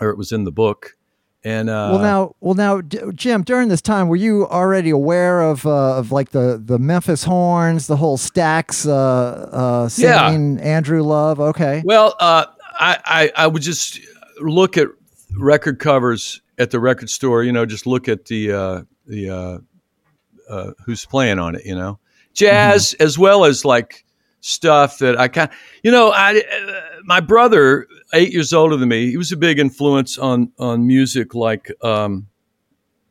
[0.00, 0.96] or it was in the book.
[1.46, 3.42] And uh, well, now, well, now, Jim.
[3.42, 7.86] During this time, were you already aware of uh, of like the the Memphis Horns,
[7.86, 10.30] the whole Stax uh, uh, Yeah.
[10.30, 11.40] Andrew Love?
[11.40, 11.82] Okay.
[11.84, 12.46] Well, uh,
[12.78, 14.00] I, I I would just
[14.40, 14.88] look at
[15.36, 17.42] record covers at the record store.
[17.42, 19.58] You know, just look at the uh, the uh,
[20.48, 21.64] uh, who's playing on it.
[21.64, 21.98] You know,
[22.32, 24.04] jazz as well as like
[24.40, 25.50] stuff that I kind.
[25.82, 29.58] You know, I uh, my brother, eight years older than me, he was a big
[29.58, 31.34] influence on on music.
[31.34, 32.28] Like um,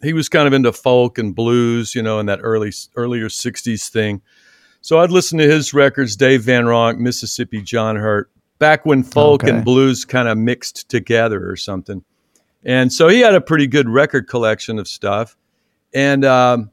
[0.02, 1.96] he was kind of into folk and blues.
[1.96, 4.22] You know, in that early earlier '60s thing.
[4.82, 9.44] So I'd listen to his records, Dave Van Ronk, Mississippi John Hurt, back when folk
[9.44, 9.52] Okay.
[9.54, 12.04] and blues kind of mixed together or something.
[12.64, 15.36] And so he had a pretty good record collection of stuff.
[15.94, 16.72] And, um,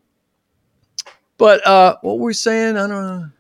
[1.37, 2.77] but uh, what were we saying?
[2.77, 3.31] I don't know.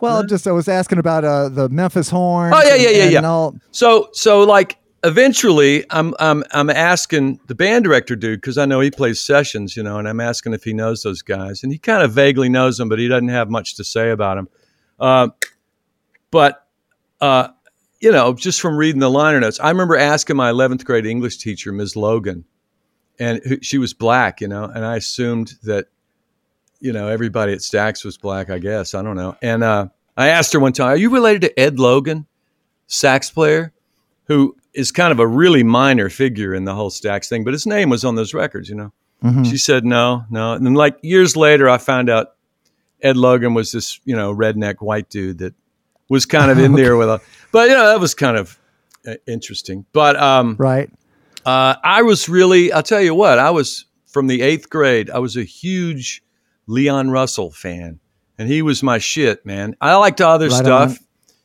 [0.00, 2.52] Well, just I was asking about uh, the Memphis horn.
[2.54, 3.24] Oh, yeah, yeah, and- yeah, and yeah.
[3.28, 8.64] all- So, so like eventually, I'm I'm I'm asking the band director dude because I
[8.64, 11.70] know he plays sessions, you know, and I'm asking if he knows those guys, and
[11.70, 14.48] he kind of vaguely knows them, but he doesn't have much to say about them.
[14.98, 15.28] Uh,
[16.32, 16.66] but
[17.20, 17.48] uh,
[18.02, 21.38] you know, just from reading the liner notes, I remember asking my 11th grade English
[21.38, 21.94] teacher, Ms.
[21.96, 22.44] Logan,
[23.18, 25.86] and who, she was black, you know, and I assumed that
[26.80, 28.50] you know everybody at Stax was black.
[28.50, 29.86] I guess I don't know, and uh,
[30.16, 32.26] I asked her one time, "Are you related to Ed Logan?"
[32.88, 33.72] sax player
[34.24, 37.66] who is kind of a really minor figure in the whole Stax thing, but his
[37.66, 38.92] name was on those records, you know.
[39.22, 39.48] Mhm.
[39.48, 40.52] She said no, no.
[40.52, 42.34] And then like years later I found out
[43.00, 45.54] Ed Logan was this, you know, redneck white dude that
[46.08, 47.20] was kind of in there with a
[47.52, 48.58] but you know, that was kind of
[49.06, 49.84] uh, interesting.
[49.92, 50.90] But um Right.
[51.44, 55.18] uh, I was really, I'll tell you what, I was from the eighth grade, I
[55.18, 56.22] was a huge
[56.66, 57.98] Leon Russell fan.
[58.38, 59.76] And he was my shit, man.
[59.80, 60.90] I liked other Right stuff.
[60.92, 60.96] on.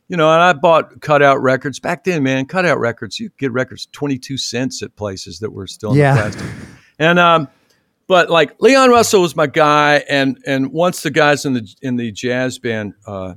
[0.10, 1.80] You know, and I bought cutout records.
[1.82, 5.68] Back then, man, cutout records, you could get records 22 cents at places that were
[5.68, 6.14] still in Yeah.
[6.16, 6.48] the plastic.
[6.98, 7.48] And, um,
[8.08, 10.04] but like Leon Russell was my guy.
[10.10, 13.34] And, and once the guys in the, in the jazz band, uh,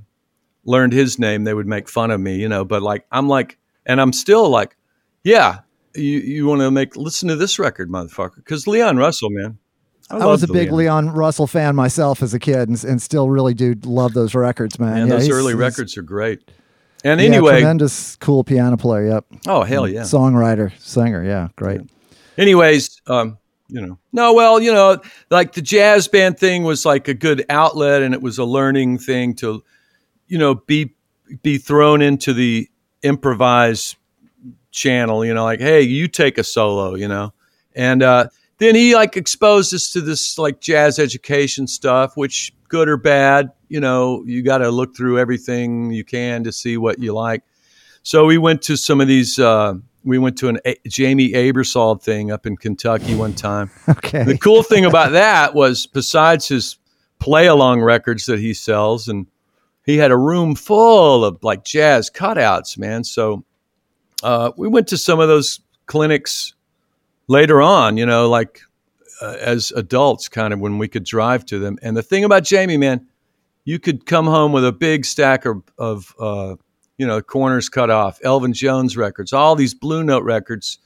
[0.64, 3.58] learned his name, they would make fun of me, you know, but like, I'm like,
[3.86, 4.76] and I'm still like,
[5.24, 5.60] yeah,
[5.94, 8.44] you, you want to make, listen to this record, motherfucker.
[8.44, 9.58] Cause Leon Russell, man.
[10.10, 13.54] I, was a big Leon Russell fan myself as a kid, and, and still really
[13.54, 14.94] do love those records, man.
[14.94, 16.50] Man, Yeah, those early records are great.
[17.04, 19.06] And yeah, anyway, tremendous, cool piano player.
[19.06, 19.24] Yep.
[19.46, 20.02] oh, hell yeah.
[20.02, 21.24] Songwriter, singer.
[21.24, 21.80] Yeah, great.
[22.36, 27.06] anyways, um, you know, no, well, you know, like the jazz band thing was like
[27.08, 29.62] a good outlet, and it was a learning thing to,
[30.30, 30.94] you know, be
[31.42, 32.70] be thrown into the
[33.02, 33.96] improvised
[34.70, 35.24] channel.
[35.24, 37.34] You know, like, hey, you take a solo, you know,
[37.74, 38.28] and uh,
[38.58, 43.50] then he like exposed us to this like jazz education stuff, which good or bad,
[43.68, 47.42] you know, you got to look through everything you can to see what you like.
[48.02, 49.38] So we went to some of these.
[49.38, 49.74] Uh,
[50.04, 53.70] we went to an a- Jamey Aebersold thing up in Kentucky one time.
[53.88, 54.22] Okay.
[54.22, 56.78] The cool thing about that was, besides his
[57.18, 59.26] play along records that he sells, and
[59.90, 63.04] he had a room full of like jazz cutouts, man.
[63.04, 63.44] So
[64.22, 66.54] uh, we went to some of those clinics
[67.28, 68.60] later on, you know, like
[69.20, 71.78] uh, as adults, kind of when we could drive to them.
[71.82, 73.06] And the thing about Jamey, man,
[73.64, 76.56] you could come home with a big stack of, of uh,
[76.98, 80.78] you know, corners cut off, Elvin Jones records, all these Blue Note records,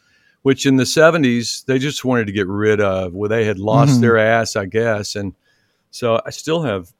[0.43, 3.93] which in the 70s they just wanted to get rid of, where they had lost
[3.93, 4.01] mm-hmm.
[4.03, 5.17] their ass, I guess.
[5.17, 5.35] And
[5.91, 6.93] so I still have,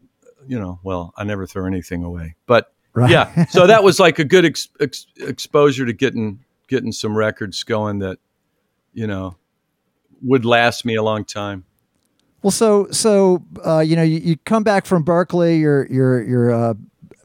[0.47, 3.11] you know, well, I never throw anything away, but right.
[3.11, 3.47] yeah.
[3.47, 7.99] So that was like a good ex- ex- exposure to getting getting some records going
[8.01, 8.19] that,
[8.93, 9.37] you know,
[10.23, 11.65] would last me a long time.
[12.43, 16.53] Well, so so uh, you know, you, you, come back from Berklee, you're you're you're
[16.53, 16.75] uh,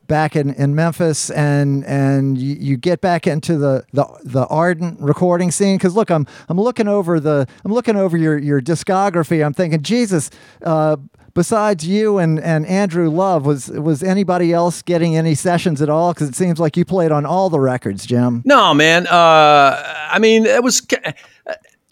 [0.08, 5.00] back in, in Memphis, and and you, you get back into the the, the ardent
[5.00, 5.78] recording scene.
[5.78, 9.46] Because look, I'm I'm looking over the I'm looking over your your discography.
[9.46, 10.30] I'm thinking, Jesus.
[10.62, 10.98] Uh,
[11.40, 16.14] besides you and, and Andrew Love, was was anybody else getting any sessions at all?
[16.14, 18.42] Because it seems like you played on all the records, Jim.
[18.44, 19.08] No, man.
[19.08, 19.82] Uh,
[20.12, 20.86] I mean, it was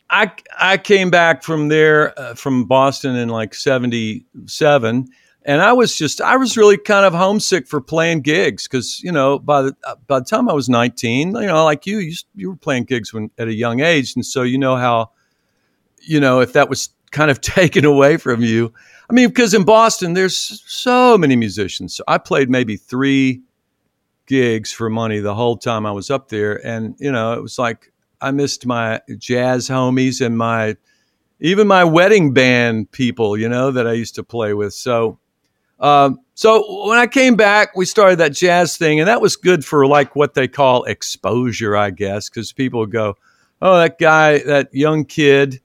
[0.10, 5.08] I I came back from there uh, from Boston in like '77,
[5.46, 9.14] and I was just I was really kind of homesick for playing gigs because you
[9.14, 12.16] know by the uh, by the time I was 19, you know, like you you,
[12.36, 15.12] you were playing gigs when at a young age, and so you know how
[16.02, 18.74] you know if that was kind of taken away from you.
[19.10, 21.96] I mean, because in Boston there's so many musicians.
[21.96, 23.42] So I played maybe three
[24.26, 27.58] gigs for money the whole time I was up there, and you know it was
[27.58, 27.92] like
[28.22, 30.76] I missed my jazz homies and my
[31.40, 34.74] even my wedding band people, you know, that I used to play with.
[34.74, 35.20] So,
[35.80, 39.64] um, so when I came back, we started that jazz thing, and that was good
[39.64, 43.16] for like what they call exposure, I guess, because people go,
[43.62, 45.62] "Oh, that guy, that young kid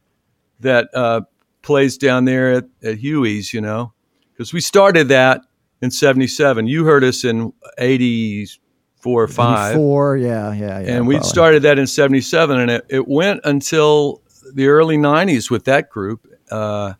[0.60, 1.22] that uh,
[1.62, 3.92] plays down there at, at Huey's," you know,
[4.32, 5.42] because we started that
[5.80, 6.66] in '77.
[6.66, 9.74] You heard us in 84 or five.
[9.74, 10.96] Four, yeah, yeah, yeah.
[10.96, 14.22] And we started that in '77, and it, it went until
[14.54, 16.94] the early '90s with that group, uh,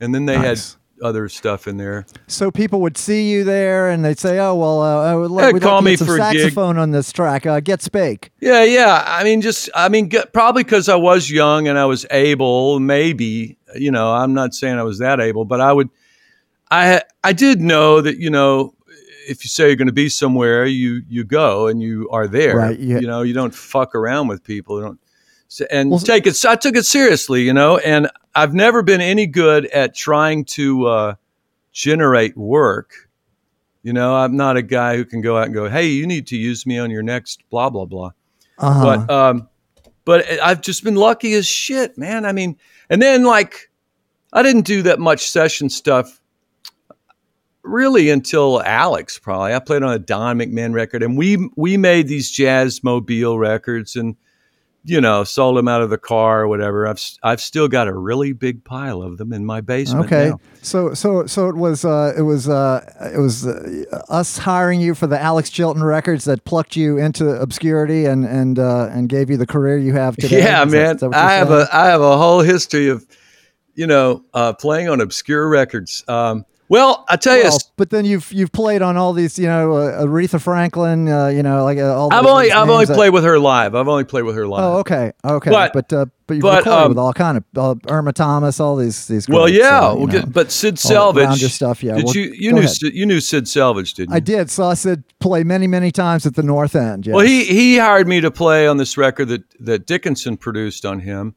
[0.00, 0.72] and then they nice.
[0.72, 2.06] had other stuff in there.
[2.26, 5.18] So people would see you there, and they'd say, "Oh, well, uh,
[5.52, 7.46] we'd call like me some for saxophone on this track.
[7.46, 9.02] Uh, get Spake." Yeah, yeah.
[9.06, 12.80] I mean, just I mean, get, probably because I was young and I was able.
[12.80, 15.90] Maybe you know, I'm not saying I was that able, but I would.
[16.70, 18.74] I I did know that you know
[19.28, 22.56] if you say you're going to be somewhere, you you go and you are there.
[22.56, 22.78] Right.
[22.78, 22.98] Yeah.
[22.98, 24.78] You know, you don't fuck around with people.
[24.78, 25.00] You don't
[25.70, 26.44] and well, take it.
[26.44, 30.86] I took it seriously, you know, and I've never been any good at trying to
[30.86, 31.14] uh,
[31.72, 33.08] generate work.
[33.82, 36.26] You know, I'm not a guy who can go out and go, "Hey, you need
[36.28, 38.10] to use me on your next blah blah blah."
[38.58, 38.84] Uh-huh.
[39.06, 39.48] But um,
[40.04, 42.24] but I've just been lucky as shit, man.
[42.24, 42.58] I mean,
[42.90, 43.70] and then like,
[44.32, 46.20] I didn't do that much session stuff
[47.62, 49.52] really until Alex probably.
[49.52, 53.96] I played on a Don McMahon record, and we we made these jazz mobile records,
[53.96, 54.16] and
[54.86, 56.86] you know sold them out of the car or whatever.
[56.86, 60.06] I've I've still got a really big pile of them in my basement.
[60.06, 60.40] Okay, now.
[60.62, 64.94] so so so it was uh, it was uh, it was uh, us hiring you
[64.94, 69.28] for the Alex Chilton records that plucked you into obscurity and and uh, and gave
[69.28, 70.42] you the career you have today.
[70.42, 70.96] Yeah, is man.
[70.98, 73.04] That, I have a I have a whole history of
[73.74, 76.04] you know uh, playing on obscure records.
[76.06, 79.46] Um, well, I tell well, you, but then you've you've played on all these, you
[79.46, 82.12] know, uh, Aretha Franklin, uh, you know, like uh, all.
[82.12, 83.74] I've only I've only that, played with her live.
[83.74, 84.64] I've only played with her live.
[84.64, 87.44] Oh, okay, okay, but but uh, but you've but, recorded um, with all kind of
[87.56, 89.28] uh, Irma Thomas, all these these.
[89.28, 91.84] Well, yeah, well, get, but Sid Selvidge stuff.
[91.84, 94.16] Yeah, did well, you you knew Sid, you knew Sid Selvidge, didn't you?
[94.16, 94.50] I did.
[94.50, 97.06] So I said play many many times at the North End.
[97.06, 97.14] Yes.
[97.14, 100.98] Well, he he hired me to play on this record that that Dickinson produced on
[100.98, 101.36] him,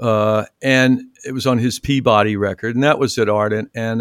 [0.00, 4.00] uh, and it was on his Peabody record, and that was at Ardent, and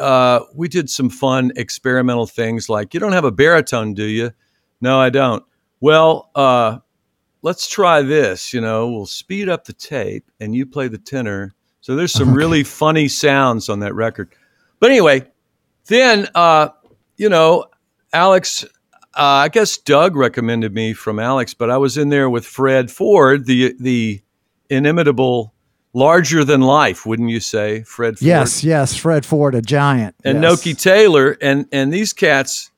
[0.00, 4.32] uh, we did some fun experimental things like, you don't have a baritone, do you?
[4.80, 5.44] No, I don't.
[5.80, 6.78] Well, uh,
[7.42, 8.52] let's try this.
[8.52, 11.54] You know, we'll speed up the tape and you play the tenor.
[11.80, 12.36] So there's some okay.
[12.36, 14.34] really funny sounds on that record.
[14.80, 15.26] But anyway,
[15.86, 16.68] then, uh,
[17.16, 17.66] you know,
[18.12, 18.66] Alex, uh,
[19.16, 23.46] I guess Doug recommended me from Alex, but I was in there with Fred Ford,
[23.46, 24.22] the, the
[24.70, 25.54] inimitable
[25.92, 28.18] larger than life, wouldn't you say, Fred?
[28.18, 28.26] Ford?
[28.26, 30.52] Yes, yes, Fred Ford, a giant, and yes.
[30.52, 32.70] Nokie Taylor, and and these cats.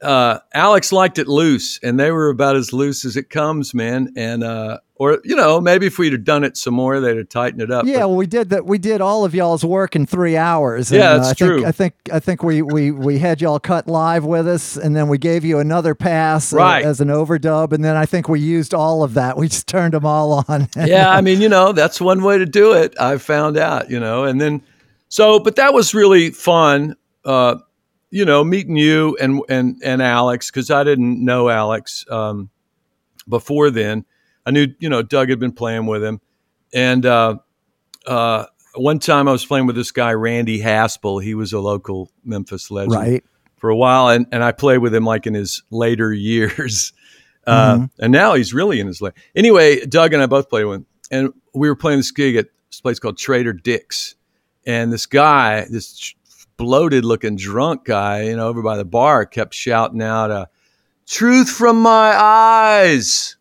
[0.00, 4.12] Uh, Alex liked it loose, and they were about as loose as it comes, man.
[4.16, 7.28] And uh, or you know, maybe if we'd have done it some more, they'd have
[7.28, 7.84] tightened it up.
[7.84, 8.66] Yeah, but, well, we did that.
[8.66, 10.92] We did all of y'all's work in three hours.
[10.92, 11.56] And, yeah, that's uh, I true.
[11.56, 14.94] Think, I think I think we, we we had y'all cut live with us, and
[14.94, 16.84] then we gave you another pass uh, right.
[16.84, 19.36] uh, as an overdub, and then I think we used all of that.
[19.36, 20.68] We just turned them all on.
[20.76, 22.94] yeah, I mean, you know, that's one way to do it.
[23.00, 24.62] I found out, you know, and then
[25.08, 26.94] so, but that was really fun.
[27.24, 27.56] Uh,
[28.10, 32.50] you know, meeting you and and and Alex because I didn't know Alex um,
[33.28, 34.04] before then
[34.46, 36.20] I knew, you know, Doug had been playing with him.
[36.74, 37.36] And uh,
[38.06, 41.22] uh, one time I was playing with this guy Randy Haspel.
[41.22, 43.24] He was a local Memphis legend Right.
[43.56, 46.92] for a while, and, and I played with him like in his later years.
[47.46, 47.90] Uh, Mhm.
[47.98, 49.14] And now he's really in his late.
[49.34, 52.46] Anyway, Doug and I both played with him, and we were playing this gig at
[52.70, 54.14] this place called Trader Dick's,
[54.64, 56.14] and this guy, this
[56.56, 60.46] bloated looking drunk guy, you know, over by the bar, kept shouting out, uh,
[61.06, 63.36] "Truth from my eyes."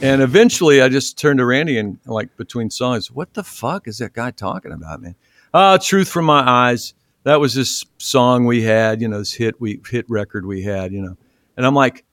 [0.00, 3.98] And eventually, I just turned to Randy and, like, between songs, what the fuck is
[3.98, 5.16] that guy talking about, man?
[5.52, 6.94] Uh, Truth from My Eyes.
[7.24, 10.92] That was this song we had, you know, this hit we hit record we had,
[10.92, 11.16] you know.
[11.56, 12.04] And I'm like,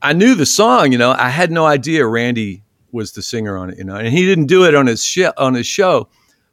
[0.00, 1.10] I knew the song, you know.
[1.10, 4.46] I had no idea Randy was the singer on it, you know, and he didn't
[4.46, 6.08] do it on his sh- on his show.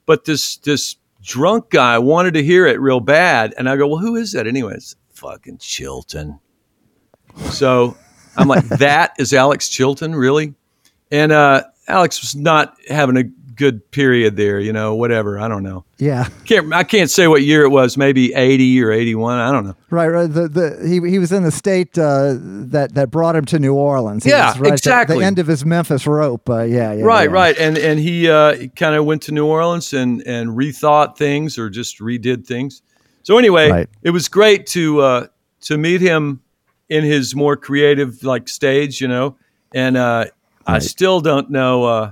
[0.05, 3.99] But this this drunk guy wanted to hear it real bad, and I go, "Well,
[3.99, 6.39] who is that, anyways?" Fucking Chilton.
[7.49, 7.95] So
[8.35, 10.53] I'm like, "That is Alex Chilton, really?"
[11.11, 14.95] And uh, Alex was not having a good period there, you know.
[14.95, 15.85] Whatever, I don't know.
[15.97, 16.27] Yeah.
[16.45, 17.95] Can't I can't say what year it was.
[17.95, 19.37] Maybe 80 or 81.
[19.39, 19.75] I don't know.
[19.89, 20.27] Right, right.
[20.27, 23.73] The, the he he was in the state uh, that that brought him to New
[23.73, 24.23] Orleans.
[24.25, 25.19] He Yeah, right at the- exactly.
[25.19, 26.49] The, end of his Memphis rope.
[26.49, 27.05] Uh, yeah, yeah.
[27.05, 27.33] right, yeah.
[27.35, 31.57] right, and and he uh, kind of went to New Orleans and and rethought things
[31.57, 32.81] or just redid things.
[33.23, 33.89] So anyway, Right.
[34.03, 35.27] it was great to uh,
[35.61, 36.41] to meet him
[36.89, 39.37] in his more creative like stage, you know.
[39.73, 39.95] And
[40.67, 42.11] uh, I still don't know uh,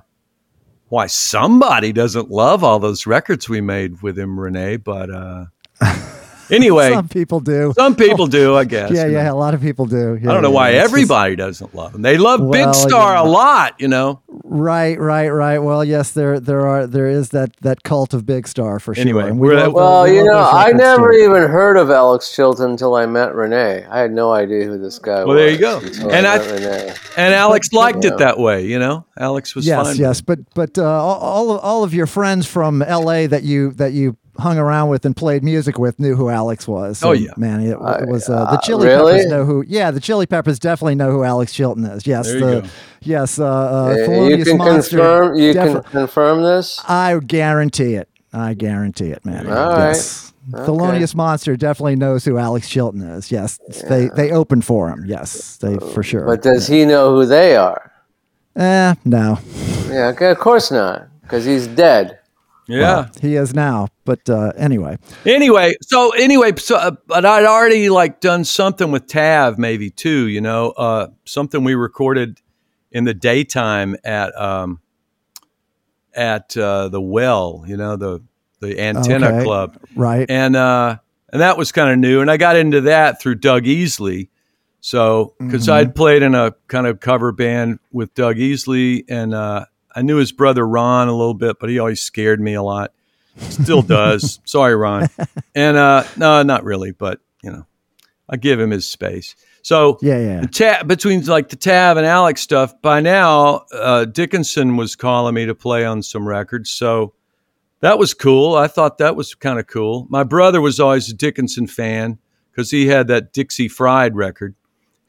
[0.90, 4.78] why somebody doesn't love all those records we made with him, Renee.
[4.78, 5.46] But uh,
[6.52, 7.74] anyway, Some people do.
[7.76, 8.92] some people do, I guess.
[8.92, 9.20] yeah, you know.
[9.20, 9.32] yeah.
[9.32, 10.20] A lot of people do.
[10.22, 10.76] Yeah, I don't know yeah, why yeah.
[10.76, 12.02] It's just- everybody doesn't love him.
[12.02, 13.22] They love Big Star yeah.
[13.22, 14.22] a lot, you know.
[14.46, 15.60] Right, right, right.
[15.60, 19.02] Well, yes, there there are there is that that cult of Big Star for sure.
[19.02, 21.18] Anyway, and we love Well, we you know, I never too.
[21.20, 23.86] even heard of Alex Chilton until I met Renee.
[23.90, 25.28] I had no idea who this guy was.
[25.28, 25.80] Well, there you go.
[26.10, 26.94] And I- met Renee.
[27.18, 28.12] And Alex liked Yeah.
[28.14, 29.06] it that way, you know.
[29.18, 29.96] Alex was yes, fine.
[29.98, 33.28] yes, but but uh, all all all of your friends from L.A.
[33.28, 37.04] that you that you hung around with and played music with knew who Alex was.
[37.04, 37.32] Oh, yeah.
[37.38, 39.14] man, it, Uh, it was uh, the uh, Chili really?
[39.14, 39.64] Peppers know who.
[39.68, 42.08] Yeah, the Chili Peppers definitely know who Alex Chilton is.
[42.08, 42.68] Yes, There you the go.
[43.02, 44.98] yes, uh, uh, Uh, you can Monster.
[44.98, 45.38] confirm.
[45.38, 46.82] You defi- can confirm this.
[46.88, 48.10] I guarantee it.
[48.34, 49.46] I guarantee it, man.
[49.48, 49.90] All right.
[49.90, 50.34] yes.
[50.52, 53.32] Thelonious Monster definitely knows who Alex Chilton is.
[53.32, 55.06] Yes, they they open for him.
[55.08, 56.26] Yes, they for sure.
[56.26, 57.92] But does he know who they are?
[58.58, 59.40] eh, no,
[59.90, 62.20] Yeah, okay, of course not, because he's dead.
[62.68, 62.80] Yeah.
[62.82, 63.88] Well, he is now.
[64.06, 69.08] But uh, anyway, Anyway, so anyway, so uh, but I'd already like done something with
[69.08, 70.28] Tav, maybe too.
[70.28, 72.40] You know, uh, something we recorded
[72.92, 74.80] in the daytime at um,
[76.14, 77.64] at uh, the Well.
[77.68, 78.22] You know, the
[78.60, 79.44] the Antenna Okay.
[79.44, 79.78] Club.
[79.96, 80.30] right?
[80.30, 80.98] and uh,
[81.32, 82.22] and that was kind of new.
[82.22, 84.30] And I got into that through Doug Easley.
[84.82, 85.72] So because Mhm.
[85.74, 89.66] I'd played in a kind of cover band with Doug Easley, and uh,
[89.96, 92.94] I knew his brother Ron a little bit, but he always scared me a lot.
[93.38, 94.40] Still does.
[94.46, 95.08] Sorry, Ron.
[95.56, 97.66] And uh, no, not really, but you know,
[98.30, 99.36] I give him his space.
[99.64, 100.42] So yeah, yeah.
[100.42, 102.80] the tab between like the Tav and Alex stuff.
[102.82, 107.14] By now, uh, Dickinson was calling me to play on some records, so
[107.80, 108.56] that was cool.
[108.56, 110.06] I thought that was kind of cool.
[110.10, 112.20] My brother was always a Dickinson fan
[112.52, 114.54] because he had that Dixie Fried record,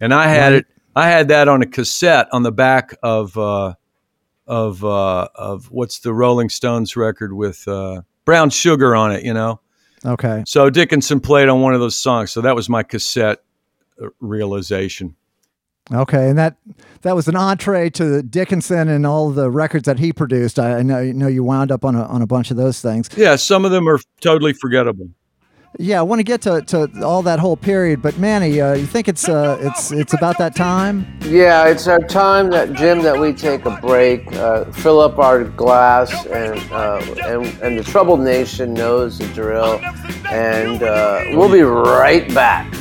[0.00, 0.58] and I had Right.
[0.60, 0.66] it.
[0.96, 3.74] I had that on a cassette on the back of uh,
[4.46, 9.24] of uh, of what's the Rolling Stones record with uh, Brown Sugar on it.
[9.24, 9.60] You know.
[10.04, 10.44] Okay.
[10.46, 12.30] So Dickinson played on one of those songs.
[12.30, 13.42] So that was my cassette
[14.02, 15.16] uh, realization.
[15.92, 16.56] Okay, and that
[17.02, 20.58] that was an entree to Dickinson and all the records that he produced.
[20.58, 22.80] I, I know, you know you wound up on a on a bunch of those
[22.80, 23.10] things.
[23.16, 25.10] Yeah, some of them are totally forgettable.
[25.78, 28.86] Yeah, I want to get to, to all that whole period, but Manny, uh, you
[28.86, 31.18] think it's uh, it's it's about that time?
[31.22, 35.42] Yeah, it's our time that Jim that we take a break, uh, fill up our
[35.42, 39.80] glass, and uh, and and the troubled nation knows the drill,
[40.30, 42.72] and uh, we'll be right back.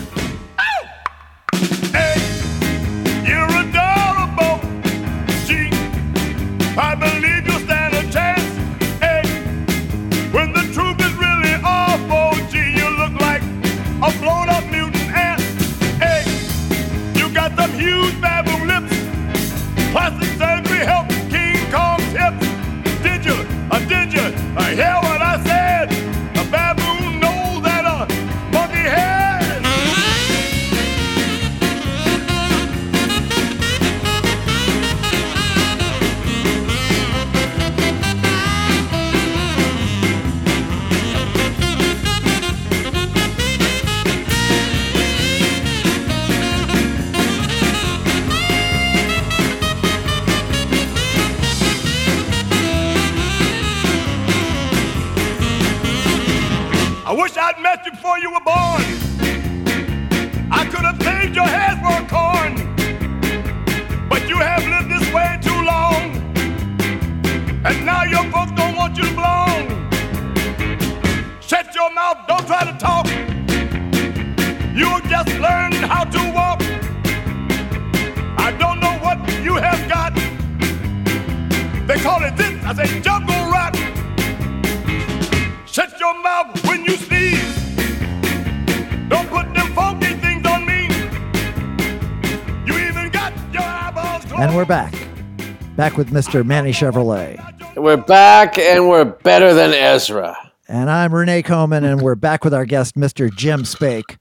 [95.94, 96.44] Back with Mr.
[96.44, 97.76] Manny Chevrolet.
[97.76, 100.36] We're back and we're better than Ezra.
[100.68, 103.32] And I'm Renee Coman, and we're back with our guest, Mr.
[103.32, 104.18] Jim Spake.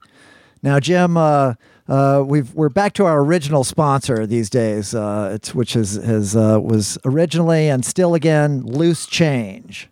[0.61, 1.55] Now, Jim, uh,
[1.87, 6.35] uh, we've we're back to our original sponsor these days, uh, it's, which is has
[6.35, 9.89] uh, was originally and still again Loose Change.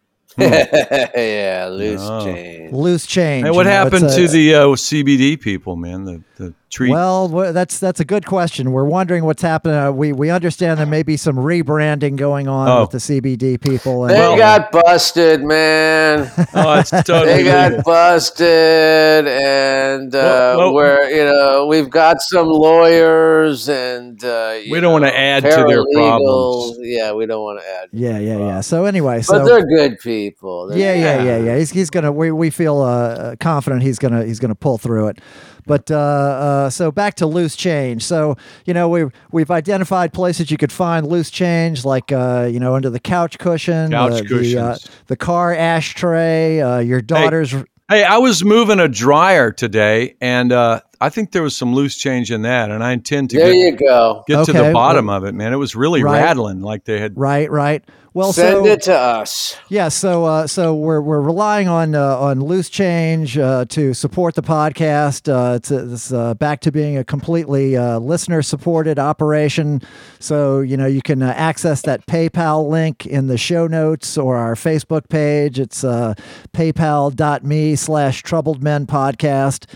[0.36, 2.24] yeah, loose Oh.
[2.24, 2.72] change.
[2.72, 3.44] Loose Change.
[3.44, 6.02] Hey, what you know, happened a- to the uh, CBD people, man?
[6.06, 6.90] The the treat.
[6.90, 8.72] Well, that's that's a good question.
[8.72, 9.76] We're wondering what's happening.
[9.76, 12.80] Uh, we we understand there may be some rebranding going on Oh.
[12.82, 14.04] with the CBD people.
[14.04, 16.30] And, They Well- got busted, man.
[16.54, 17.26] oh, it's totally.
[17.26, 17.82] they got legal.
[17.84, 24.72] busted, and uh, Well, well- we're you know we've got some lawyers, and uh, you
[24.72, 26.78] We don't wanna add to their problems.
[26.80, 27.88] Yeah, we don't want to add.
[27.92, 28.60] yeah, yeah, yeah.
[28.60, 30.68] So anyway, But so they're good people.
[30.68, 31.58] They're- yeah, yeah, yeah, yeah.
[31.58, 32.12] He's he's gonna.
[32.12, 35.18] We we feel uh, confident he's gonna he's gonna pull through it.
[35.66, 38.04] But uh, uh, so back to loose change.
[38.04, 42.60] So you know we've we've identified places you could find loose change, like uh, you
[42.60, 47.52] know under the couch cushion, Couch the, the, uh, the car ashtray, uh, your daughter's.
[47.88, 51.96] Hey, I was moving a dryer today, and uh, I think there was some loose
[51.96, 54.22] change in that, and I intend to There get, you go.
[54.26, 55.52] get to the bottom of it, man.
[55.52, 56.20] It was really Right.
[56.20, 57.16] rattling, like they had.
[57.16, 57.82] Right, right.
[58.12, 59.56] Well, Send so it to us.
[59.68, 64.34] Yeah, so uh, so we're we're relying on uh, on loose change uh, to support
[64.34, 65.32] the podcast.
[65.32, 69.80] Uh, it's, it's uh, back to being a completely uh, listener supported operation.
[70.18, 74.36] So you know you can uh, access that PayPal link in the show notes or
[74.36, 75.60] our Facebook page.
[75.60, 76.14] It's uh,
[76.52, 79.66] PayPal.me slash Troubled Men Podcast.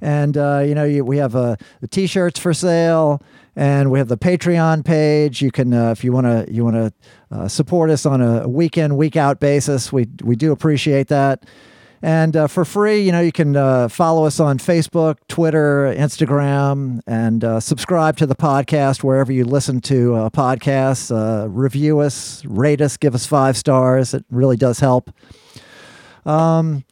[0.00, 3.22] And uh, you know, you, we have uh, the T-shirts for sale,
[3.56, 5.42] and we have the Patreon page.
[5.42, 6.92] You can, uh, if you want to, you want to
[7.30, 9.92] uh, support us on a week in, week out basis.
[9.92, 11.44] We we do appreciate that.
[12.02, 17.00] And uh, for free, you know, you can uh, follow us on Facebook, Twitter, Instagram,
[17.06, 21.14] and uh, subscribe to the podcast wherever you listen to uh, podcasts.
[21.14, 24.14] Uh, review us, rate us, give us five stars.
[24.14, 25.10] It really does help.
[26.24, 26.84] Um,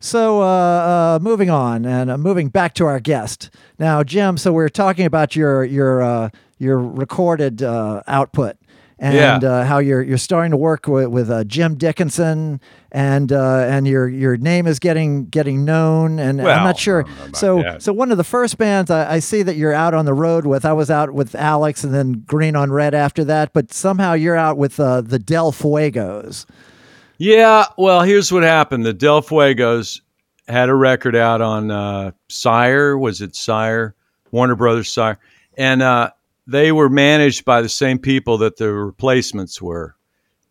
[0.00, 4.36] so, uh, uh, moving on and uh, moving back to our guest now, Jim.
[4.36, 6.28] So we're talking about your your uh,
[6.58, 8.56] your recorded uh, output
[8.98, 9.36] and Yeah.
[9.50, 12.60] uh, how you're you're starting to work with, with uh, Jim Dickinson
[12.92, 16.18] and uh, and your your name is getting getting known.
[16.18, 17.00] And I'm not sure.
[17.00, 17.82] I don't know about So that.
[17.82, 20.46] so one of the first bands I, I see that you're out on the road
[20.46, 20.64] with.
[20.64, 23.52] I was out with Alex and then Green on Red after that.
[23.52, 26.46] But somehow you're out with uh, the Del Fuegos.
[27.18, 28.84] Yeah, well, here's what happened.
[28.84, 30.00] The Del Fuegos
[30.48, 32.96] had a record out on uh, Sire.
[32.98, 33.94] Was it Sire?
[34.30, 35.18] Warner Brothers Sire.
[35.56, 36.10] And uh,
[36.46, 39.96] they were managed by the same people that the replacements were.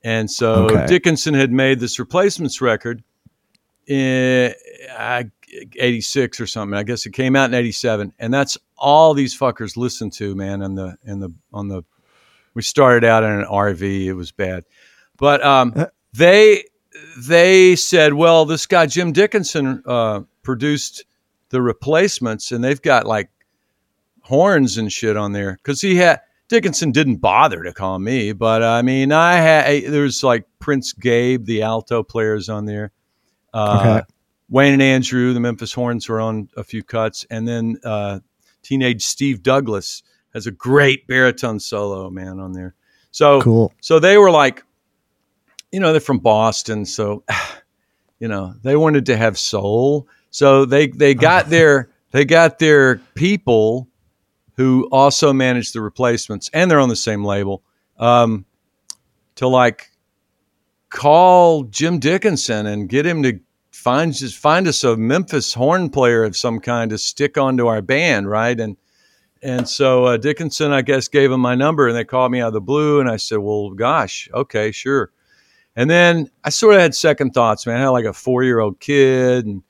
[0.04, 0.86] And so Okay.
[0.88, 3.04] Dickinson had made this replacements record
[3.88, 4.54] in
[4.98, 5.24] uh,
[5.76, 6.78] 86 or something.
[6.78, 8.14] I guess it came out in 87.
[8.20, 11.84] And that's all these fuckers listened to, man, in the in the on the
[12.54, 14.06] we started out in an RV.
[14.06, 14.66] It was bad.
[15.18, 15.86] But um, Uh.
[16.18, 16.66] They
[17.18, 21.06] they said, well, this guy Jim Dickinson uh, produced
[21.50, 23.30] the replacements, and they've got like
[24.22, 28.64] horns and shit on there because he had Dickinson didn't bother to call me, but
[28.64, 32.92] I mean, I had there's like Prince Gabe, the alto players on there.
[33.54, 34.06] Uh, Okay.
[34.48, 38.20] Wayne and Andrew, the Memphis Horns, were on a few cuts, and then uh,
[38.62, 40.04] teenage Steve Douglas
[40.36, 42.76] has a great baritone solo, man, on there.
[43.10, 43.74] So Cool.
[43.82, 44.64] so they were like,
[45.72, 47.24] you know, they're from Boston, so
[48.20, 50.08] you know they wanted to have soul.
[50.32, 53.88] So they they got their they got their people
[54.56, 57.64] who also manage the replacements, and they're on the same label.
[57.98, 58.46] Um,
[59.36, 59.92] to like
[60.90, 63.40] call Jim Dickinson and get him to
[63.72, 67.82] find just find us a Memphis horn player of some kind to stick onto our
[67.82, 68.60] band, right?
[68.60, 68.78] And
[69.42, 72.48] and so uh, Dickinson, I guess, gave him my number, and they called me out
[72.48, 75.12] of the blue, and I said, "Well, gosh, okay, sure."
[75.76, 77.78] And then I sort of had second thoughts, man.
[77.78, 79.62] I had like a four-year-old kid, and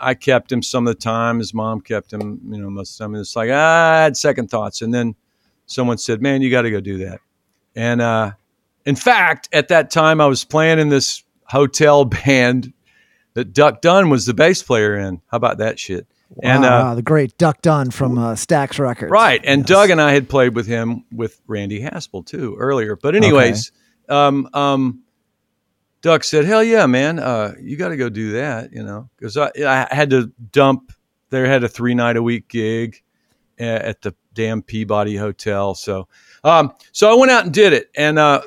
[0.00, 1.38] I kept him some of the time.
[1.38, 3.20] His mom kept him, you know, most of the time.
[3.20, 5.14] It's like ah, I had second thoughts, and then
[5.66, 7.20] someone said, "Man, you got to go do that."
[7.74, 8.32] And uh,
[8.86, 12.72] in fact, at that time, I was playing in this hotel band
[13.34, 15.20] that Duck Dunn was the bass player in.
[15.30, 16.06] How about that shit?
[16.42, 19.10] and uh, the great Duck Dunn from uh, Stax Records.
[19.10, 19.40] Right.
[19.44, 19.68] And Yes.
[19.68, 22.96] Doug and I had played with him with Randy Haspel too earlier.
[22.96, 23.70] But anyways,
[24.08, 25.02] um, um,
[26.02, 27.18] Doug said, "Hell yeah, man!
[27.18, 30.92] Uh, you got to go do that." You know, because I, I had to dump.
[31.30, 33.02] They had a three night a week gig
[33.58, 35.74] at the damn Peabody Hotel.
[35.74, 36.08] So,
[36.44, 38.42] um, so I went out and did it, and uh,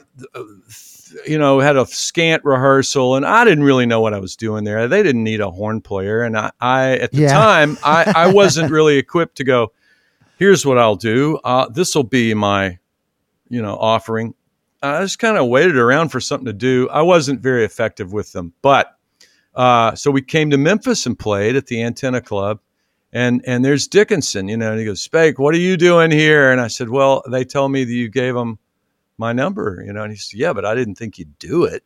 [1.26, 4.64] you know, had a scant rehearsal, and I didn't really know what I was doing
[4.66, 4.88] there.
[4.88, 7.34] They didn't need a horn player, and I, I at the Yeah.
[7.34, 9.72] time, I, I wasn't really equipped to go.
[10.38, 11.40] Here's what I'll do.
[11.44, 12.78] Uh, this will be my,
[13.48, 14.34] you know, offering.
[14.86, 16.90] I just kind of waited around for something to do.
[16.90, 18.98] I wasn't very effective with them, but
[19.56, 22.60] uh, so we came to Memphis and played at the Antenna Club,
[23.14, 26.52] and and there's Dickinson, you know, and he goes, Spake, what are you doing here?
[26.52, 28.60] And I said, Well, they told me that you gave them
[29.18, 31.84] my number, you know, and he said, Yeah, but I didn't think you'd do it,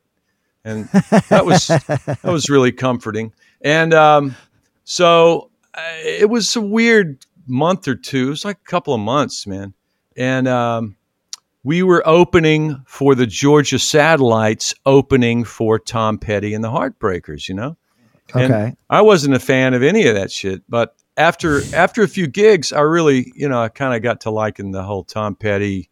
[0.64, 0.86] and
[1.30, 3.34] that was that was really comforting.
[3.62, 4.36] And um,
[4.84, 8.28] so uh, it was a weird month or two.
[8.28, 9.74] It was like a couple of months, man.
[10.16, 10.96] And um,
[11.70, 17.48] we were opening for the Georgia Satellites, opening for Tom Petty and the Heartbreakers.
[17.48, 17.78] You know,
[18.34, 18.76] And Okay.
[18.90, 22.74] I wasn't a fan of any of that shit, but after after a few gigs,
[22.74, 25.92] I really, you know, I kind of got to liking the whole Tom Petty.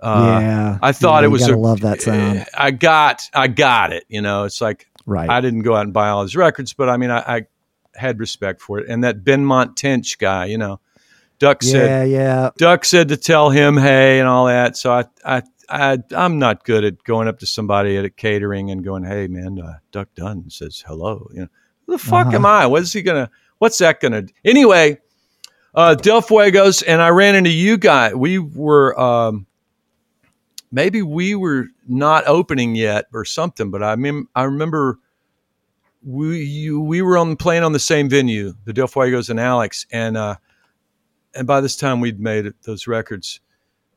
[0.00, 0.78] Uh, yeah.
[0.80, 2.46] I thought Yeah, it was gotta love that sound.
[2.56, 4.04] I got, I got it.
[4.08, 5.28] You know, it's like Right.
[5.28, 7.46] I didn't go out and buy all his records, but I mean, I, I
[7.94, 8.88] had respect for it.
[8.88, 10.80] And that Benmont Tench guy, you know,
[11.40, 12.50] Duck said, yeah, yeah.
[12.58, 14.76] Duck said to tell him hey and all that.
[14.76, 18.70] So I, I, I, I'm not good at going up to somebody at a catering
[18.70, 21.28] and going, hey man, uh, Duck Dunn says hello.
[21.32, 21.48] You know,
[21.86, 22.36] who the fuck Uh-huh.
[22.36, 22.66] am I?
[22.66, 23.30] What's he gonna?
[23.58, 24.24] What's that gonna?
[24.44, 24.98] Anyway,
[25.74, 28.14] uh, Del Fuegos and I ran into you guys.
[28.14, 28.98] We were.
[29.00, 29.46] Um,
[30.72, 34.98] maybe we were not opening yet or something, but I mean, I remember
[36.04, 39.86] we you, we were on playing on the same venue, the Del Fuegos and Alex,
[39.90, 40.36] and uh,
[41.34, 43.40] and by this time we'd made those records,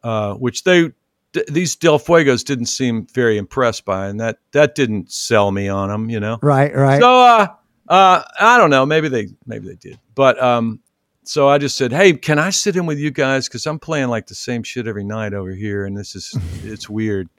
[0.04, 0.92] uh, which they
[1.34, 5.68] th- these Del Fuegos didn't seem very impressed by, and that that didn't sell me
[5.68, 6.40] on them, you know.
[6.42, 7.02] Right, right.
[7.02, 7.48] So uh,
[7.90, 8.86] uh, I don't know.
[8.86, 10.80] Maybe they maybe they did, but um,
[11.24, 13.48] so I just said, "Hey, can I sit in with you guys?
[13.48, 16.90] Because I'm playing like the same shit every night over here, and this is it's
[16.90, 17.30] weird.